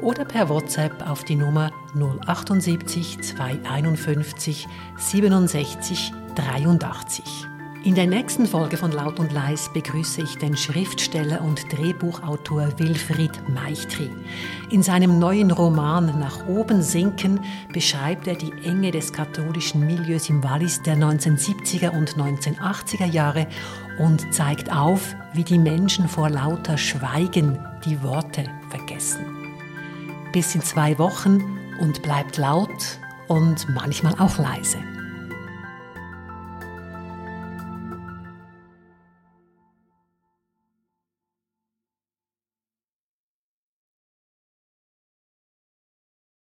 oder 0.00 0.24
per 0.24 0.48
WhatsApp 0.48 1.06
auf 1.06 1.24
die 1.24 1.36
Nummer 1.36 1.70
078 1.92 3.20
251 3.20 4.66
67 4.96 6.14
83. 6.36 7.49
In 7.82 7.94
der 7.94 8.06
nächsten 8.06 8.44
Folge 8.46 8.76
von 8.76 8.92
Laut 8.92 9.18
und 9.18 9.32
Leis 9.32 9.70
begrüße 9.72 10.20
ich 10.20 10.36
den 10.36 10.54
Schriftsteller 10.54 11.40
und 11.40 11.64
Drehbuchautor 11.72 12.78
Wilfried 12.78 13.32
Meichtri. 13.48 14.10
In 14.68 14.82
seinem 14.82 15.18
neuen 15.18 15.50
Roman 15.50 16.20
Nach 16.20 16.46
oben 16.46 16.82
sinken 16.82 17.40
beschreibt 17.72 18.26
er 18.26 18.34
die 18.34 18.52
Enge 18.64 18.90
des 18.90 19.14
katholischen 19.14 19.86
Milieus 19.86 20.28
im 20.28 20.44
Wallis 20.44 20.82
der 20.82 20.96
1970er 20.96 21.96
und 21.96 22.16
1980er 22.16 23.06
Jahre 23.06 23.46
und 23.98 24.30
zeigt 24.34 24.70
auf, 24.70 25.14
wie 25.32 25.44
die 25.44 25.58
Menschen 25.58 26.06
vor 26.06 26.28
lauter 26.28 26.76
Schweigen 26.76 27.58
die 27.86 28.02
Worte 28.02 28.44
vergessen. 28.68 29.24
Bis 30.32 30.54
in 30.54 30.60
zwei 30.60 30.98
Wochen 30.98 31.58
und 31.80 32.02
bleibt 32.02 32.36
laut 32.36 32.98
und 33.26 33.70
manchmal 33.70 34.12
auch 34.18 34.36
leise. 34.36 34.78